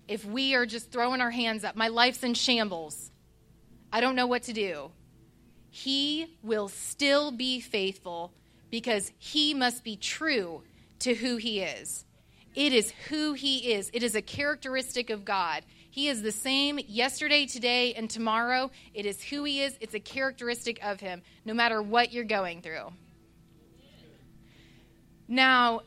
if 0.07 0.25
we 0.25 0.55
are 0.55 0.65
just 0.65 0.91
throwing 0.91 1.21
our 1.21 1.29
hands 1.31 1.63
up, 1.63 1.75
my 1.75 1.87
life's 1.87 2.23
in 2.23 2.33
shambles, 2.33 3.11
I 3.93 4.01
don't 4.01 4.15
know 4.15 4.27
what 4.27 4.43
to 4.43 4.53
do 4.53 4.91
he 5.71 6.37
will 6.43 6.67
still 6.67 7.31
be 7.31 7.61
faithful 7.61 8.33
because 8.69 9.11
he 9.17 9.53
must 9.53 9.83
be 9.83 9.95
true 9.95 10.61
to 10.99 11.15
who 11.15 11.37
he 11.37 11.61
is. 11.61 12.05
It 12.53 12.73
is 12.73 12.91
who 13.09 13.33
he 13.33 13.73
is, 13.73 13.89
it 13.93 14.03
is 14.03 14.15
a 14.15 14.21
characteristic 14.21 15.09
of 15.09 15.23
God. 15.23 15.63
He 15.89 16.07
is 16.07 16.21
the 16.21 16.31
same 16.31 16.79
yesterday, 16.87 17.45
today, 17.45 17.93
and 17.93 18.09
tomorrow. 18.09 18.71
It 18.93 19.05
is 19.05 19.21
who 19.21 19.43
he 19.43 19.61
is, 19.61 19.77
it's 19.81 19.93
a 19.93 19.99
characteristic 19.99 20.79
of 20.83 20.99
him, 20.99 21.21
no 21.43 21.53
matter 21.53 21.81
what 21.81 22.13
you're 22.13 22.23
going 22.23 22.61
through. 22.61 22.91
Now, 25.27 25.81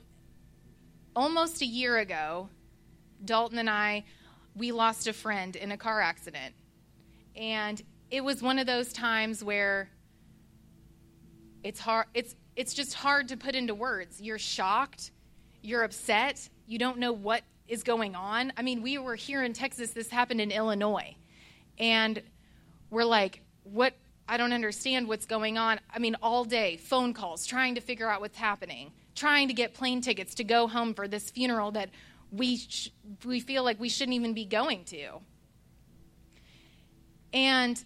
almost 1.15 1.63
a 1.63 1.67
year 1.67 1.99
ago, 1.99 2.49
Dalton 3.25 3.59
and 3.59 3.69
I, 3.69 4.05
we 4.55 4.73
lost 4.73 5.07
a 5.07 5.13
friend 5.13 5.57
in 5.57 5.73
a 5.73 5.77
car 5.77 6.01
accident. 6.01 6.55
And 7.37 7.83
it 8.11 8.23
was 8.23 8.43
one 8.43 8.59
of 8.59 8.67
those 8.67 8.93
times 8.93 9.43
where 9.43 9.91
it's 11.63 11.81
hard 11.81 12.07
it's 12.15 12.37
it's 12.55 12.75
just 12.75 12.95
hard 12.95 13.29
to 13.29 13.37
put 13.37 13.55
into 13.55 13.75
words. 13.75 14.21
You're 14.21 14.39
shocked, 14.39 15.11
you're 15.63 15.83
upset, 15.83 16.49
you 16.67 16.79
don't 16.79 16.99
know 16.99 17.13
what 17.13 17.43
is 17.69 17.83
going 17.83 18.15
on. 18.15 18.53
I 18.57 18.63
mean, 18.63 18.83
we 18.83 18.99
were 18.99 19.15
here 19.15 19.43
in 19.43 19.53
Texas, 19.53 19.91
this 19.91 20.09
happened 20.09 20.41
in 20.41 20.51
Illinois. 20.51 21.17
And 21.79 22.23
we're 22.91 23.05
like, 23.05 23.41
what 23.65 23.95
I 24.29 24.37
don't 24.37 24.53
understand 24.53 25.09
what's 25.09 25.27
going 25.27 25.59
on. 25.59 25.81
I 25.93 25.99
mean, 25.99 26.17
all 26.23 26.45
day, 26.45 26.77
phone 26.77 27.13
calls, 27.13 27.47
trying 27.47 27.75
to 27.75 27.81
figure 27.81 28.09
out 28.09 28.21
what's 28.21 28.39
happening, 28.39 28.93
trying 29.15 29.49
to 29.49 29.55
get 29.55 29.75
plane 29.75 30.01
tickets 30.01 30.35
to 30.37 30.45
go 30.45 30.67
home 30.67 30.95
for 30.95 31.07
this 31.07 31.31
funeral 31.31 31.73
that 31.73 31.91
we 32.33 32.57
sh- 32.57 32.91
we 33.25 33.41
feel 33.41 33.63
like 33.63 33.79
we 33.79 33.89
shouldn't 33.89 34.15
even 34.15 34.33
be 34.33 34.45
going 34.45 34.85
to. 34.85 35.21
And 37.33 37.83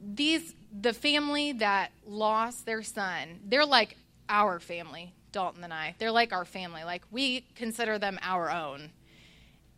these 0.00 0.54
the 0.80 0.92
family 0.92 1.52
that 1.54 1.90
lost 2.06 2.64
their 2.64 2.82
son, 2.82 3.40
they're 3.44 3.66
like 3.66 3.96
our 4.28 4.60
family, 4.60 5.12
Dalton 5.32 5.64
and 5.64 5.72
I. 5.72 5.94
They're 5.98 6.12
like 6.12 6.32
our 6.32 6.44
family. 6.44 6.84
Like 6.84 7.02
we 7.10 7.42
consider 7.54 7.98
them 7.98 8.18
our 8.22 8.50
own. 8.50 8.90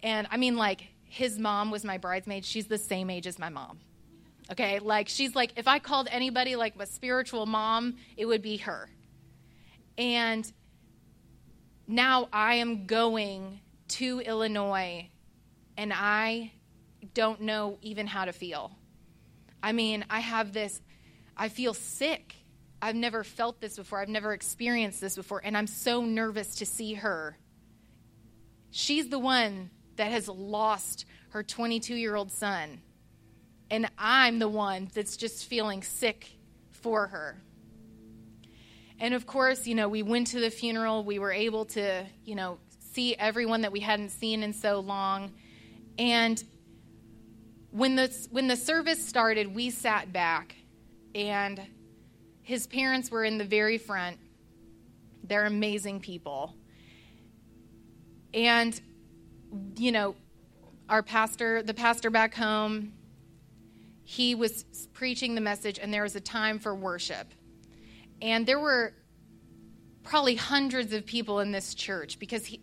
And 0.02 0.26
I 0.30 0.36
mean 0.36 0.56
like 0.56 0.88
his 1.04 1.38
mom 1.38 1.70
was 1.70 1.84
my 1.84 1.98
bridesmaid. 1.98 2.44
She's 2.44 2.66
the 2.66 2.78
same 2.78 3.10
age 3.10 3.26
as 3.26 3.38
my 3.38 3.48
mom. 3.48 3.78
Okay? 4.50 4.78
Like 4.78 5.08
she's 5.08 5.34
like 5.34 5.52
if 5.56 5.68
I 5.68 5.78
called 5.78 6.08
anybody 6.10 6.56
like 6.56 6.74
a 6.78 6.86
spiritual 6.86 7.46
mom, 7.46 7.96
it 8.16 8.26
would 8.26 8.42
be 8.42 8.58
her. 8.58 8.88
And 9.98 10.50
now 11.86 12.28
I 12.32 12.54
am 12.54 12.86
going 12.86 13.60
to 13.88 14.20
Illinois 14.20 15.08
and 15.76 15.92
I 15.94 16.52
don't 17.14 17.42
know 17.42 17.78
even 17.82 18.06
how 18.06 18.24
to 18.24 18.32
feel. 18.32 18.72
I 19.62 19.72
mean, 19.72 20.04
I 20.10 20.20
have 20.20 20.52
this, 20.52 20.80
I 21.36 21.48
feel 21.48 21.74
sick. 21.74 22.36
I've 22.84 22.96
never 22.96 23.22
felt 23.22 23.60
this 23.60 23.76
before. 23.76 24.00
I've 24.00 24.08
never 24.08 24.32
experienced 24.32 25.00
this 25.00 25.14
before. 25.14 25.40
And 25.44 25.56
I'm 25.56 25.68
so 25.68 26.04
nervous 26.04 26.56
to 26.56 26.66
see 26.66 26.94
her. 26.94 27.38
She's 28.72 29.08
the 29.08 29.20
one 29.20 29.70
that 29.96 30.10
has 30.10 30.28
lost 30.28 31.06
her 31.30 31.44
22 31.44 31.94
year 31.94 32.16
old 32.16 32.32
son. 32.32 32.80
And 33.70 33.88
I'm 33.96 34.40
the 34.40 34.48
one 34.48 34.90
that's 34.92 35.16
just 35.16 35.46
feeling 35.46 35.84
sick 35.84 36.32
for 36.70 37.06
her. 37.06 37.40
And 38.98 39.14
of 39.14 39.26
course, 39.26 39.66
you 39.66 39.76
know, 39.76 39.88
we 39.88 40.02
went 40.02 40.26
to 40.28 40.40
the 40.40 40.50
funeral. 40.50 41.04
We 41.04 41.20
were 41.20 41.32
able 41.32 41.64
to, 41.66 42.04
you 42.24 42.34
know, 42.34 42.58
see 42.92 43.14
everyone 43.14 43.60
that 43.62 43.70
we 43.70 43.80
hadn't 43.80 44.10
seen 44.10 44.42
in 44.42 44.52
so 44.52 44.80
long. 44.80 45.32
And 45.98 46.42
when 47.70 47.94
the, 47.94 48.12
when 48.30 48.48
the 48.48 48.56
service 48.56 49.06
started, 49.06 49.54
we 49.54 49.70
sat 49.70 50.12
back, 50.12 50.56
and 51.14 51.60
his 52.42 52.66
parents 52.66 53.10
were 53.10 53.24
in 53.24 53.38
the 53.38 53.44
very 53.44 53.78
front. 53.78 54.18
They're 55.24 55.46
amazing 55.46 56.00
people. 56.00 56.54
And, 58.34 58.78
you 59.76 59.92
know, 59.92 60.16
our 60.88 61.02
pastor, 61.02 61.62
the 61.62 61.74
pastor 61.74 62.10
back 62.10 62.34
home, 62.34 62.92
he 64.04 64.34
was 64.34 64.64
preaching 64.92 65.34
the 65.34 65.40
message, 65.40 65.78
and 65.78 65.94
there 65.94 66.02
was 66.02 66.16
a 66.16 66.20
time 66.20 66.58
for 66.58 66.74
worship. 66.74 67.28
And 68.20 68.46
there 68.46 68.58
were 68.58 68.94
probably 70.02 70.34
hundreds 70.34 70.92
of 70.92 71.06
people 71.06 71.40
in 71.40 71.52
this 71.52 71.74
church 71.74 72.18
because 72.18 72.46
he, 72.46 72.60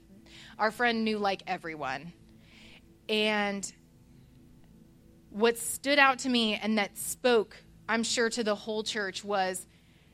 our 0.58 0.72
friend 0.72 1.04
knew 1.06 1.18
like 1.18 1.44
everyone. 1.48 2.14
And 3.08 3.72
what 5.30 5.58
stood 5.58 6.00
out 6.00 6.20
to 6.20 6.30
me 6.30 6.56
and 6.56 6.78
that 6.78 6.98
spoke, 6.98 7.56
I'm 7.90 8.04
sure, 8.04 8.30
to 8.30 8.44
the 8.44 8.54
whole 8.54 8.84
church 8.84 9.24
was 9.24 9.66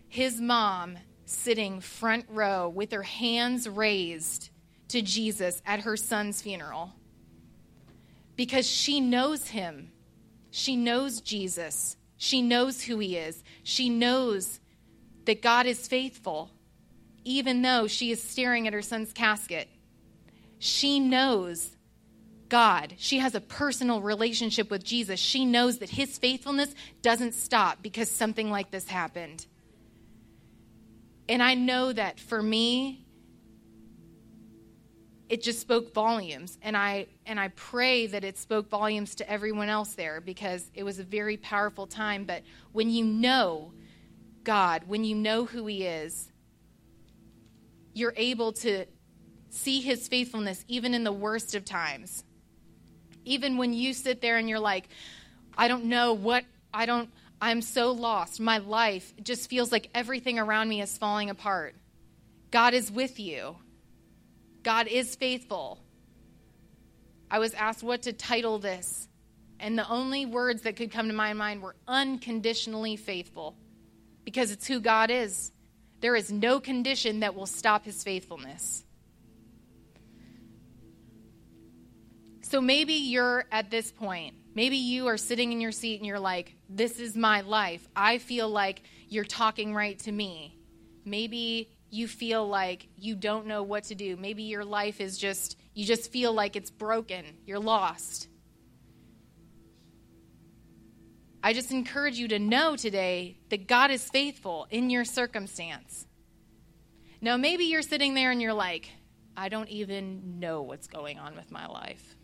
his 0.07 0.39
mom 0.39 0.97
sitting 1.25 1.81
front 1.81 2.25
row 2.29 2.69
with 2.69 2.93
her 2.93 3.03
hands 3.03 3.67
raised 3.67 4.49
to 4.88 5.01
Jesus 5.01 5.61
at 5.65 5.81
her 5.81 5.97
son's 5.97 6.41
funeral 6.41 6.93
because 8.38 8.65
she 8.65 9.01
knows 9.01 9.49
him. 9.49 9.91
She 10.51 10.77
knows 10.77 11.19
Jesus. 11.19 11.97
She 12.15 12.41
knows 12.41 12.81
who 12.81 12.97
he 12.99 13.17
is. 13.17 13.43
She 13.63 13.89
knows 13.89 14.61
that 15.25 15.41
God 15.41 15.65
is 15.65 15.85
faithful, 15.85 16.51
even 17.25 17.61
though 17.61 17.88
she 17.88 18.09
is 18.09 18.23
staring 18.23 18.67
at 18.67 18.73
her 18.73 18.81
son's 18.81 19.11
casket. 19.11 19.67
She 20.59 21.01
knows 21.01 21.74
God. 22.49 22.93
She 22.97 23.19
has 23.19 23.36
a 23.36 23.41
personal 23.41 24.01
relationship 24.01 24.69
with 24.69 24.84
Jesus. 24.84 25.19
She 25.19 25.45
knows 25.45 25.79
that 25.79 25.89
his 25.89 26.17
faithfulness 26.17 26.73
doesn't 27.01 27.34
stop 27.34 27.81
because 27.81 28.10
something 28.10 28.51
like 28.51 28.71
this 28.71 28.88
happened. 28.88 29.45
And 31.27 31.41
I 31.41 31.55
know 31.55 31.91
that 31.91 32.19
for 32.19 32.41
me, 32.41 33.05
it 35.27 35.41
just 35.41 35.60
spoke 35.60 35.91
volumes 35.93 36.58
and 36.62 36.77
i 36.77 37.08
and 37.25 37.39
i 37.39 37.47
pray 37.49 38.05
that 38.05 38.23
it 38.23 38.38
spoke 38.38 38.69
volumes 38.69 39.15
to 39.15 39.29
everyone 39.29 39.69
else 39.69 39.95
there 39.95 40.21
because 40.21 40.69
it 40.75 40.84
was 40.84 40.99
a 40.99 41.03
very 41.03 41.36
powerful 41.38 41.88
time 41.88 42.25
but 42.25 42.43
when 42.73 42.91
you 42.91 43.03
know 43.03 43.73
god 44.43 44.84
when 44.86 45.03
you 45.03 45.15
know 45.15 45.45
who 45.45 45.65
he 45.65 45.84
is 45.84 46.31
you're 47.93 48.13
able 48.17 48.53
to 48.53 48.86
see 49.49 49.81
his 49.81 50.08
faithfulness 50.08 50.63
even 50.67 50.93
in 50.93 51.03
the 51.03 51.12
worst 51.12 51.55
of 51.55 51.65
times 51.65 52.23
even 53.25 53.57
when 53.57 53.73
you 53.73 53.93
sit 53.93 54.21
there 54.21 54.38
and 54.38 54.47
you're 54.47 54.59
like, 54.59 54.88
I 55.57 55.67
don't 55.67 55.85
know 55.85 56.13
what, 56.13 56.45
I 56.73 56.85
don't, 56.85 57.09
I'm 57.41 57.61
so 57.61 57.91
lost. 57.91 58.39
My 58.39 58.59
life 58.59 59.13
just 59.21 59.49
feels 59.49 59.71
like 59.71 59.89
everything 59.93 60.39
around 60.39 60.69
me 60.69 60.81
is 60.81 60.97
falling 60.97 61.29
apart. 61.29 61.75
God 62.51 62.73
is 62.73 62.91
with 62.91 63.19
you, 63.19 63.57
God 64.63 64.88
is 64.88 65.15
faithful. 65.15 65.79
I 67.29 67.39
was 67.39 67.53
asked 67.55 67.81
what 67.83 68.03
to 68.03 68.13
title 68.13 68.59
this, 68.59 69.07
and 69.59 69.77
the 69.77 69.89
only 69.89 70.25
words 70.25 70.61
that 70.61 70.75
could 70.75 70.91
come 70.91 71.07
to 71.07 71.13
my 71.13 71.33
mind 71.33 71.61
were 71.61 71.75
unconditionally 71.88 72.95
faithful 72.95 73.55
because 74.23 74.51
it's 74.51 74.67
who 74.67 74.79
God 74.79 75.09
is. 75.09 75.51
There 76.01 76.15
is 76.15 76.31
no 76.31 76.59
condition 76.59 77.21
that 77.21 77.35
will 77.35 77.47
stop 77.47 77.83
his 77.83 78.03
faithfulness. 78.03 78.83
So 82.47 82.62
maybe 82.62 82.93
you're 82.93 83.45
at 83.51 83.71
this 83.71 83.91
point. 83.91 84.36
Maybe 84.53 84.77
you 84.77 85.08
are 85.08 85.17
sitting 85.17 85.51
in 85.51 85.60
your 85.62 85.71
seat 85.71 85.97
and 85.97 86.05
you're 86.05 86.19
like, 86.19 86.55
this 86.69 86.99
is 86.99 87.17
my 87.17 87.41
life. 87.41 87.88
I 87.95 88.19
feel 88.19 88.47
like 88.47 88.84
you're 89.10 89.23
talking 89.23 89.73
right 89.73 89.97
to 90.01 90.12
me. 90.12 90.55
Maybe 91.03 91.71
you 91.89 92.08
feel 92.08 92.47
like 92.47 92.88
you 92.97 93.15
don't 93.15 93.47
know 93.47 93.63
what 93.63 93.86
to 93.86 93.95
do. 93.95 94.15
Maybe 94.15 94.43
your 94.43 94.63
life 94.63 95.01
is 95.01 95.17
just, 95.17 95.58
you 95.73 95.86
just 95.86 96.12
feel 96.12 96.34
like 96.34 96.55
it's 96.55 96.69
broken. 96.69 97.25
You're 97.47 97.58
lost. 97.58 98.27
I 101.41 101.53
just 101.53 101.71
encourage 101.71 102.19
you 102.19 102.27
to 102.27 102.38
know 102.38 102.75
today 102.75 103.39
that 103.49 103.65
God 103.65 103.89
is 103.89 104.08
faithful 104.08 104.67
in 104.69 104.91
your 104.91 105.03
circumstance. 105.03 106.05
Now, 107.21 107.38
maybe 107.38 107.65
you're 107.65 107.81
sitting 107.81 108.13
there 108.13 108.29
and 108.29 108.39
you're 108.39 108.53
like, 108.53 108.91
I 109.36 109.49
don't 109.49 109.69
even 109.69 110.39
know 110.39 110.62
what's 110.62 110.86
going 110.86 111.17
on 111.17 111.36
with 111.36 111.51
my 111.51 111.65
life. 111.65 112.15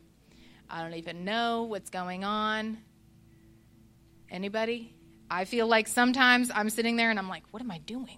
I 0.72 0.82
don't 0.82 0.94
even 0.94 1.26
know 1.26 1.64
what's 1.64 1.90
going 1.90 2.24
on. 2.24 2.78
Anybody? 4.30 4.96
I 5.30 5.44
feel 5.44 5.68
like 5.68 5.90
sometimes 5.90 6.50
I'm 6.54 6.70
sitting 6.70 6.96
there 6.96 7.10
and 7.10 7.20
I'm 7.20 7.28
like, 7.28 7.44
what 7.52 7.62
am 7.62 7.70
I 7.70 7.80
doing? 7.80 8.18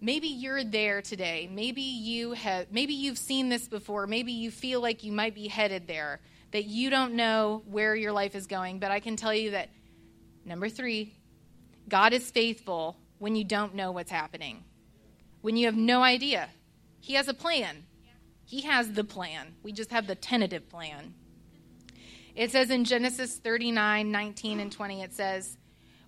Maybe 0.00 0.28
you're 0.28 0.64
there 0.64 1.02
today. 1.02 1.50
Maybe 1.52 1.82
you 1.82 2.32
have 2.32 2.72
maybe 2.72 2.94
you've 2.94 3.18
seen 3.18 3.50
this 3.50 3.68
before. 3.68 4.06
Maybe 4.06 4.32
you 4.32 4.50
feel 4.50 4.80
like 4.80 5.04
you 5.04 5.12
might 5.12 5.34
be 5.34 5.48
headed 5.48 5.86
there. 5.86 6.20
That 6.50 6.64
you 6.64 6.90
don't 6.90 7.14
know 7.14 7.62
where 7.66 7.94
your 7.94 8.12
life 8.12 8.34
is 8.34 8.46
going, 8.46 8.78
but 8.78 8.90
I 8.90 9.00
can 9.00 9.16
tell 9.16 9.34
you 9.34 9.52
that 9.52 9.68
number 10.44 10.68
3, 10.68 11.14
God 11.88 12.12
is 12.12 12.30
faithful 12.30 12.96
when 13.18 13.36
you 13.36 13.44
don't 13.44 13.74
know 13.74 13.92
what's 13.92 14.10
happening. 14.10 14.64
When 15.42 15.56
you 15.56 15.66
have 15.66 15.76
no 15.76 16.02
idea. 16.02 16.48
He 17.00 17.14
has 17.14 17.28
a 17.28 17.34
plan. 17.34 17.84
He 18.52 18.60
has 18.60 18.92
the 18.92 19.02
plan. 19.02 19.54
We 19.62 19.72
just 19.72 19.92
have 19.92 20.06
the 20.06 20.14
tentative 20.14 20.68
plan. 20.68 21.14
It 22.36 22.50
says 22.50 22.68
in 22.68 22.84
Genesis 22.84 23.36
39 23.36 24.12
19 24.12 24.60
and 24.60 24.70
20, 24.70 25.00
it 25.00 25.14
says, 25.14 25.56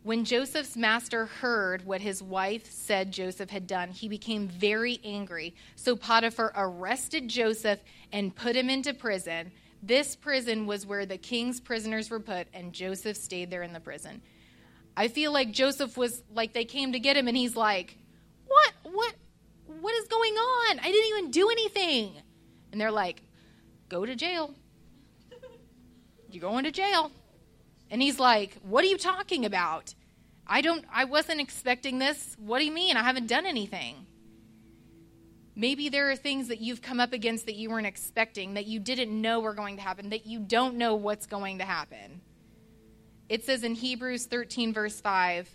When 0.03 0.27
Joseph's 0.27 0.77
master 0.77 1.25
heard 1.25 1.87
what 1.87 2.03
his 2.03 2.23
wife 2.23 2.71
said 2.71 3.13
Joseph 3.13 3.49
had 3.49 3.67
done, 3.67 3.89
he 3.89 4.11
became 4.11 4.47
very 4.47 5.01
angry. 5.03 5.55
So 5.75 5.97
Potiphar 5.97 6.53
arrested 6.55 7.29
Joseph 7.29 7.81
and 8.13 8.37
put 8.37 8.55
him 8.55 8.69
into 8.69 8.93
prison. 8.93 9.51
This 9.83 10.15
prison 10.15 10.67
was 10.67 10.85
where 10.85 11.07
the 11.07 11.17
king's 11.17 11.61
prisoners 11.61 12.11
were 12.11 12.21
put, 12.21 12.49
and 12.53 12.75
Joseph 12.75 13.17
stayed 13.17 13.51
there 13.51 13.63
in 13.63 13.73
the 13.73 13.81
prison. 13.81 14.21
I 14.95 15.09
feel 15.09 15.33
like 15.33 15.51
Joseph 15.51 15.97
was 15.97 16.23
like 16.31 16.53
they 16.53 16.67
came 16.67 16.93
to 16.93 17.01
get 17.01 17.17
him, 17.17 17.27
and 17.27 17.39
he's 17.39 17.57
like, 17.57 17.97
What? 18.47 18.75
What? 18.83 19.15
What 19.81 19.95
is 19.95 20.09
going 20.09 20.35
on? 20.35 20.79
I 20.81 20.93
didn't 20.93 21.09
even 21.09 21.31
do 21.31 21.49
anything. 21.49 22.21
And 22.75 22.81
they're 22.81 22.91
like, 22.91 23.23
Go 23.89 24.05
to 24.05 24.17
jail. 24.17 24.53
You're 26.29 26.41
going 26.41 26.65
to 26.65 26.73
jail. 26.73 27.13
And 27.89 28.03
he's 28.03 28.19
like, 28.19 28.57
What 28.65 28.83
are 28.83 28.89
you 28.89 28.99
talking 28.99 29.45
about? 29.45 29.95
I 30.45 30.61
don't 30.61 30.85
I 30.93 31.05
wasn't 31.05 31.41
expecting 31.41 32.01
this. 32.01 32.37
What 32.37 32.59
do 32.59 32.65
you 32.65 32.73
mean? 32.73 32.97
I 32.97 33.05
haven't 33.05 33.29
done 33.29 33.47
anything. 33.47 34.07
Maybe 35.55 35.89
there 35.89 36.11
are 36.11 36.17
things 36.17 36.49
that 36.49 36.61
you've 36.61 36.83
come 36.83 36.99
up 36.99 37.13
against 37.13 37.47
that 37.47 37.55
you 37.55 37.71
weren't 37.71 37.87
expecting, 37.87 38.55
that 38.55 38.67
you 38.67 38.81
didn't 38.81 39.09
know 39.23 39.39
were 39.39 39.55
going 39.55 39.77
to 39.77 39.83
happen, 39.83 40.09
that 40.09 40.27
you 40.27 40.41
don't 40.41 40.75
know 40.75 40.97
what's 40.97 41.27
going 41.27 41.59
to 41.59 41.65
happen. 41.65 42.23
It 43.29 43.45
says 43.45 43.63
in 43.63 43.77
Hebrews 43.77 44.27
13, 44.27 44.73
verse 44.73 45.01
5, 45.01 45.49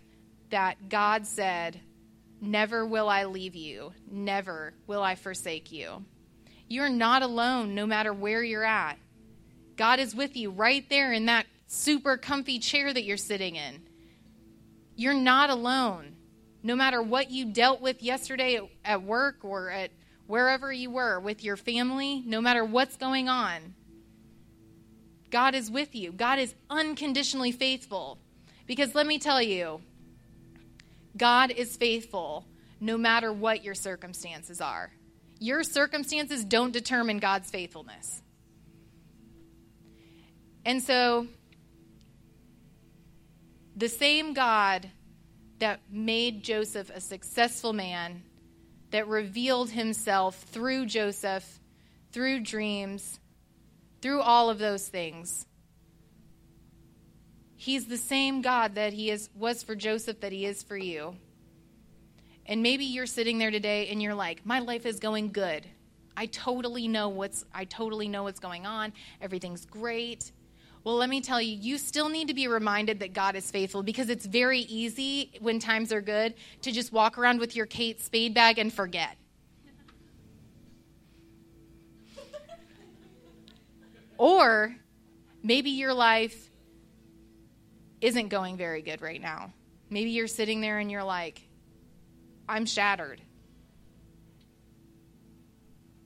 that 0.51 0.87
God 0.87 1.27
said, 1.27 1.81
Never 2.39 2.85
will 2.85 3.09
I 3.09 3.25
leave 3.25 3.55
you, 3.55 3.91
never 4.09 4.73
will 4.87 5.03
I 5.03 5.15
forsake 5.15 5.73
you. 5.73 6.05
You're 6.69 6.89
not 6.89 7.23
alone 7.23 7.73
no 7.73 7.85
matter 7.87 8.13
where 8.13 8.43
you're 8.43 8.63
at. 8.63 8.97
God 9.75 9.99
is 9.99 10.13
with 10.13 10.37
you 10.37 10.51
right 10.51 10.87
there 10.89 11.11
in 11.11 11.25
that 11.25 11.47
super 11.67 12.15
comfy 12.15 12.59
chair 12.59 12.93
that 12.93 13.03
you're 13.03 13.17
sitting 13.17 13.55
in. 13.55 13.81
You're 14.95 15.13
not 15.15 15.49
alone. 15.49 16.15
No 16.61 16.75
matter 16.75 17.01
what 17.01 17.31
you 17.31 17.45
dealt 17.45 17.81
with 17.81 18.03
yesterday 18.03 18.59
at, 18.85 19.01
work 19.01 19.37
or 19.43 19.69
at 19.69 19.91
wherever 20.27 20.71
you 20.71 20.91
were 20.91 21.19
with 21.19 21.43
your 21.43 21.57
family, 21.57 22.21
no 22.25 22.39
matter 22.39 22.63
what's 22.63 22.97
going 22.97 23.29
on, 23.29 23.73
God 25.31 25.55
is 25.55 25.71
with 25.71 25.95
you. 25.95 26.11
God 26.11 26.37
is 26.37 26.53
unconditionally 26.69 27.51
faithful. 27.51 28.19
Because 28.67 28.93
let 28.93 29.07
me 29.07 29.17
tell 29.17 29.41
you, 29.41 29.81
God 31.17 31.49
is 31.49 31.77
faithful 31.77 32.45
no 32.79 32.97
matter 32.97 33.33
what 33.33 33.63
your 33.63 33.75
circumstances 33.75 34.61
are. 34.61 34.91
Your 35.39 35.63
circumstances 35.63 36.43
don't 36.43 36.71
determine 36.71 37.19
God's 37.19 37.49
faithfulness. 37.49 38.21
And 40.65 40.83
so, 40.83 41.27
the 43.75 43.89
same 43.89 44.33
God 44.33 44.89
that 45.59 45.79
made 45.89 46.43
Joseph 46.43 46.91
a 46.93 46.99
successful 46.99 47.73
man, 47.73 48.23
that 48.91 49.07
revealed 49.07 49.69
himself 49.69 50.43
through 50.51 50.85
Joseph, 50.85 51.59
through 52.11 52.41
dreams, 52.41 53.19
through 54.01 54.21
all 54.21 54.49
of 54.49 54.59
those 54.59 54.87
things. 54.87 55.45
He's 57.55 57.85
the 57.85 57.97
same 57.97 58.41
God 58.41 58.75
that 58.75 58.93
he 58.93 59.09
is, 59.09 59.29
was 59.35 59.63
for 59.63 59.75
Joseph 59.75 60.21
that 60.21 60.31
he 60.31 60.45
is 60.45 60.63
for 60.63 60.77
you. 60.77 61.15
And 62.49 62.63
maybe 62.63 62.83
you're 62.83 63.05
sitting 63.05 63.37
there 63.37 63.51
today 63.51 63.89
and 63.89 64.01
you're 64.01 64.15
like, 64.15 64.43
my 64.43 64.57
life 64.57 64.87
is 64.87 64.99
going 64.99 65.31
good. 65.31 65.67
I 66.17 66.25
totally 66.25 66.87
know 66.87 67.07
what's 67.07 67.45
I 67.53 67.65
totally 67.65 68.07
know 68.07 68.23
what's 68.23 68.39
going 68.39 68.65
on. 68.65 68.91
Everything's 69.21 69.65
great. 69.65 70.31
Well, 70.83 70.95
let 70.95 71.09
me 71.09 71.21
tell 71.21 71.39
you, 71.39 71.55
you 71.55 71.77
still 71.77 72.09
need 72.09 72.27
to 72.29 72.33
be 72.33 72.47
reminded 72.47 73.01
that 73.01 73.13
God 73.13 73.35
is 73.35 73.51
faithful 73.51 73.83
because 73.83 74.09
it's 74.09 74.25
very 74.25 74.61
easy 74.61 75.31
when 75.39 75.59
times 75.59 75.93
are 75.93 76.01
good 76.01 76.33
to 76.63 76.71
just 76.71 76.91
walk 76.91 77.19
around 77.19 77.39
with 77.39 77.55
your 77.55 77.67
Kate 77.67 78.01
Spade 78.01 78.33
bag 78.33 78.57
and 78.57 78.73
forget. 78.73 79.15
Or 84.17 84.75
maybe 85.43 85.69
your 85.69 85.93
life 85.93 86.49
isn't 88.01 88.29
going 88.29 88.57
very 88.57 88.81
good 88.81 89.01
right 89.01 89.21
now. 89.21 89.53
Maybe 89.91 90.09
you're 90.09 90.27
sitting 90.27 90.61
there 90.61 90.79
and 90.79 90.89
you're 90.89 91.03
like, 91.03 91.48
I'm 92.49 92.65
shattered. 92.65 93.21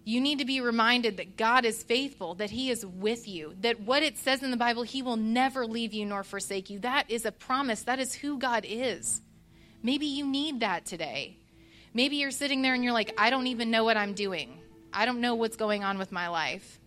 You 0.06 0.20
need 0.20 0.40
to 0.40 0.46
be 0.46 0.60
reminded 0.60 1.16
that 1.18 1.38
God 1.38 1.64
is 1.64 1.82
faithful, 1.82 2.36
that 2.36 2.50
He 2.52 2.70
is 2.70 2.86
with 2.86 3.26
you, 3.28 3.56
that 3.62 3.80
what 3.80 4.04
it 4.04 4.18
says 4.18 4.44
in 4.44 4.52
the 4.52 4.58
Bible, 4.58 4.84
He 4.84 5.02
will 5.02 5.16
never 5.16 5.66
leave 5.66 5.94
you 5.94 6.06
nor 6.06 6.24
forsake 6.24 6.70
you. 6.70 6.80
That 6.80 7.10
is 7.10 7.26
a 7.26 7.32
promise. 7.32 7.84
That 7.84 8.00
is 8.00 8.14
who 8.14 8.38
God 8.38 8.66
is. 8.68 9.22
Maybe 9.82 10.06
you 10.06 10.28
need 10.28 10.60
that 10.60 10.86
today. 10.86 11.38
Maybe 11.94 12.18
you're 12.18 12.32
sitting 12.32 12.62
there 12.62 12.74
and 12.74 12.84
you're 12.84 12.94
like, 12.94 13.14
I 13.18 13.30
don't 13.30 13.48
even 13.48 13.72
know 13.72 13.86
what 13.86 13.96
I'm 13.96 14.14
doing. 14.14 14.60
I 14.92 15.06
don't 15.06 15.22
know 15.22 15.36
what's 15.36 15.56
going 15.56 15.84
on 15.86 15.98
with 15.98 16.12
my 16.12 16.28
life. 16.28 16.80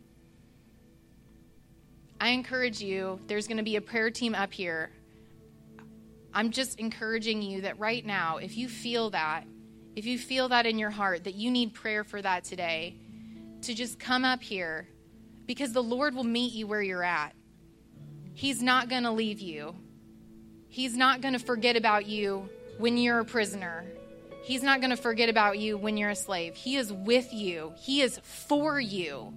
I 2.21 2.31
encourage 2.31 2.81
you, 2.81 3.21
there's 3.27 3.47
going 3.47 3.59
to 3.59 3.63
be 3.63 3.77
a 3.77 3.81
prayer 3.81 4.11
team 4.11 4.35
up 4.35 4.53
here. 4.53 4.91
I'm 6.37 6.51
just 6.51 6.79
encouraging 6.79 7.41
you 7.41 7.63
that 7.63 7.79
right 7.79 8.05
now, 8.05 8.37
if 8.37 8.59
you 8.59 8.69
feel 8.69 9.09
that, 9.11 9.45
if 9.97 10.05
you 10.05 10.19
feel 10.19 10.51
that 10.51 10.67
in 10.67 10.79
your 10.79 10.91
heart, 10.91 11.25
that 11.25 11.35
you 11.35 11.51
need 11.51 11.73
prayer 11.73 12.05
for 12.05 12.21
that 12.21 12.45
today, 12.45 12.95
to 13.63 13.73
just 13.73 13.99
come 13.99 14.23
up 14.23 14.43
here 14.43 14.87
because 15.47 15.73
the 15.73 15.83
Lord 15.83 16.15
will 16.15 16.25
meet 16.25 16.53
you 16.53 16.67
where 16.67 16.83
you're 16.83 17.03
at. 17.03 17.35
He's 18.35 18.63
not 18.63 18.91
going 18.91 19.05
to 19.05 19.13
leave 19.13 19.41
you, 19.41 19.75
He's 20.69 20.95
not 20.95 21.23
going 21.23 21.33
to 21.33 21.39
forget 21.39 21.75
about 21.75 22.05
you 22.05 22.51
when 22.77 22.99
you're 22.99 23.21
a 23.21 23.25
prisoner. 23.25 23.87
He's 24.43 24.63
not 24.63 24.81
going 24.81 24.91
to 24.91 24.97
forget 24.97 25.31
about 25.31 25.59
you 25.59 25.79
when 25.79 25.97
you're 25.97 26.11
a 26.11 26.15
slave. 26.15 26.55
He 26.55 26.77
is 26.77 26.93
with 26.93 27.33
you, 27.33 27.73
He 27.79 28.03
is 28.03 28.21
for 28.23 28.79
you. 28.79 29.33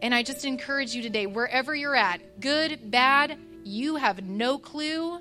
And 0.00 0.14
I 0.14 0.22
just 0.22 0.46
encourage 0.46 0.94
you 0.94 1.02
today, 1.02 1.26
wherever 1.26 1.74
you're 1.74 1.94
at, 1.94 2.40
good, 2.40 2.90
bad, 2.90 3.38
you 3.64 3.96
have 3.96 4.22
no 4.22 4.58
clue. 4.58 5.20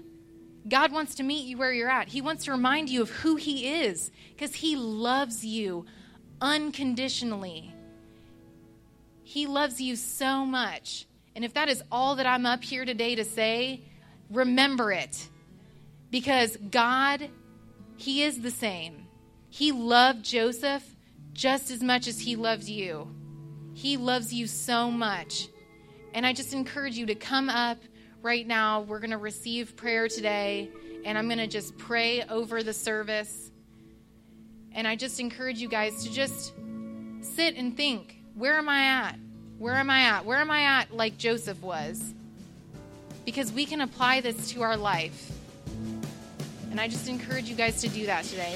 God 0.68 0.92
wants 0.92 1.16
to 1.16 1.24
meet 1.24 1.46
you 1.46 1.58
where 1.58 1.74
you're 1.74 1.90
at. 1.90 2.08
He 2.08 2.22
wants 2.22 2.46
to 2.46 2.52
remind 2.52 2.90
you 2.90 3.02
of 3.02 3.10
who 3.10 3.36
He 3.36 3.82
is 3.82 4.12
because 4.30 4.56
He 4.56 4.76
loves 4.76 5.44
you 5.46 5.86
unconditionally. 6.40 7.74
He 9.24 9.48
loves 9.48 9.80
you 9.80 9.96
so 9.96 10.46
much. 10.46 11.06
And 11.36 11.46
if 11.46 11.54
that 11.54 11.70
is 11.70 11.84
all 11.92 12.18
that 12.18 12.26
I'm 12.26 12.46
up 12.46 12.64
here 12.64 12.86
today 12.86 13.16
to 13.16 13.24
say, 13.24 13.82
remember 14.30 14.92
it. 14.92 15.30
Because 16.10 16.58
God, 16.58 17.30
He 17.96 18.24
is 18.24 18.42
the 18.42 18.52
same. 18.52 19.08
He 19.50 19.72
loved 19.72 20.26
Joseph 20.26 20.84
just 21.34 21.72
as 21.72 21.82
much 21.82 22.08
as 22.08 22.20
He 22.20 22.36
loves 22.36 22.70
you. 22.70 23.08
He 23.74 23.98
loves 23.98 24.34
you 24.34 24.48
so 24.48 24.92
much. 24.92 25.48
And 26.14 26.26
I 26.26 26.34
just 26.34 26.54
encourage 26.54 26.98
you 26.98 27.06
to 27.06 27.16
come 27.16 27.50
up 27.50 27.78
right 28.22 28.46
now. 28.46 28.82
We're 28.82 29.00
going 29.00 29.12
to 29.12 29.18
receive 29.18 29.76
prayer 29.76 30.08
today, 30.08 30.70
and 31.06 31.18
I'm 31.18 31.28
going 31.28 31.40
to 31.40 31.48
just 31.48 31.78
pray 31.78 32.24
over 32.24 32.64
the 32.64 32.74
service. 32.74 33.52
And 34.74 34.88
I 34.88 34.96
just 34.96 35.20
encourage 35.20 35.60
you 35.60 35.68
guys 35.68 36.04
to 36.04 36.12
just 36.12 36.54
sit 37.22 37.56
and 37.56 37.76
think 37.76 38.18
where 38.36 38.58
am 38.58 38.70
I 38.70 38.86
at? 38.86 39.16
Where 39.58 39.76
am 39.76 39.90
I 39.90 40.02
at? 40.04 40.26
Where 40.26 40.38
am 40.38 40.50
I 40.50 40.62
at 40.80 40.96
like 40.96 41.18
Joseph 41.18 41.62
was? 41.62 42.14
Because 43.26 43.52
we 43.52 43.66
can 43.66 43.82
apply 43.82 44.22
this 44.22 44.52
to 44.52 44.64
our 44.64 44.78
life. 44.78 45.32
And 46.72 46.80
I 46.80 46.88
just 46.88 47.08
encourage 47.08 47.50
you 47.50 47.56
guys 47.56 47.82
to 47.82 47.90
do 47.90 48.06
that 48.06 48.24
today. 48.24 48.56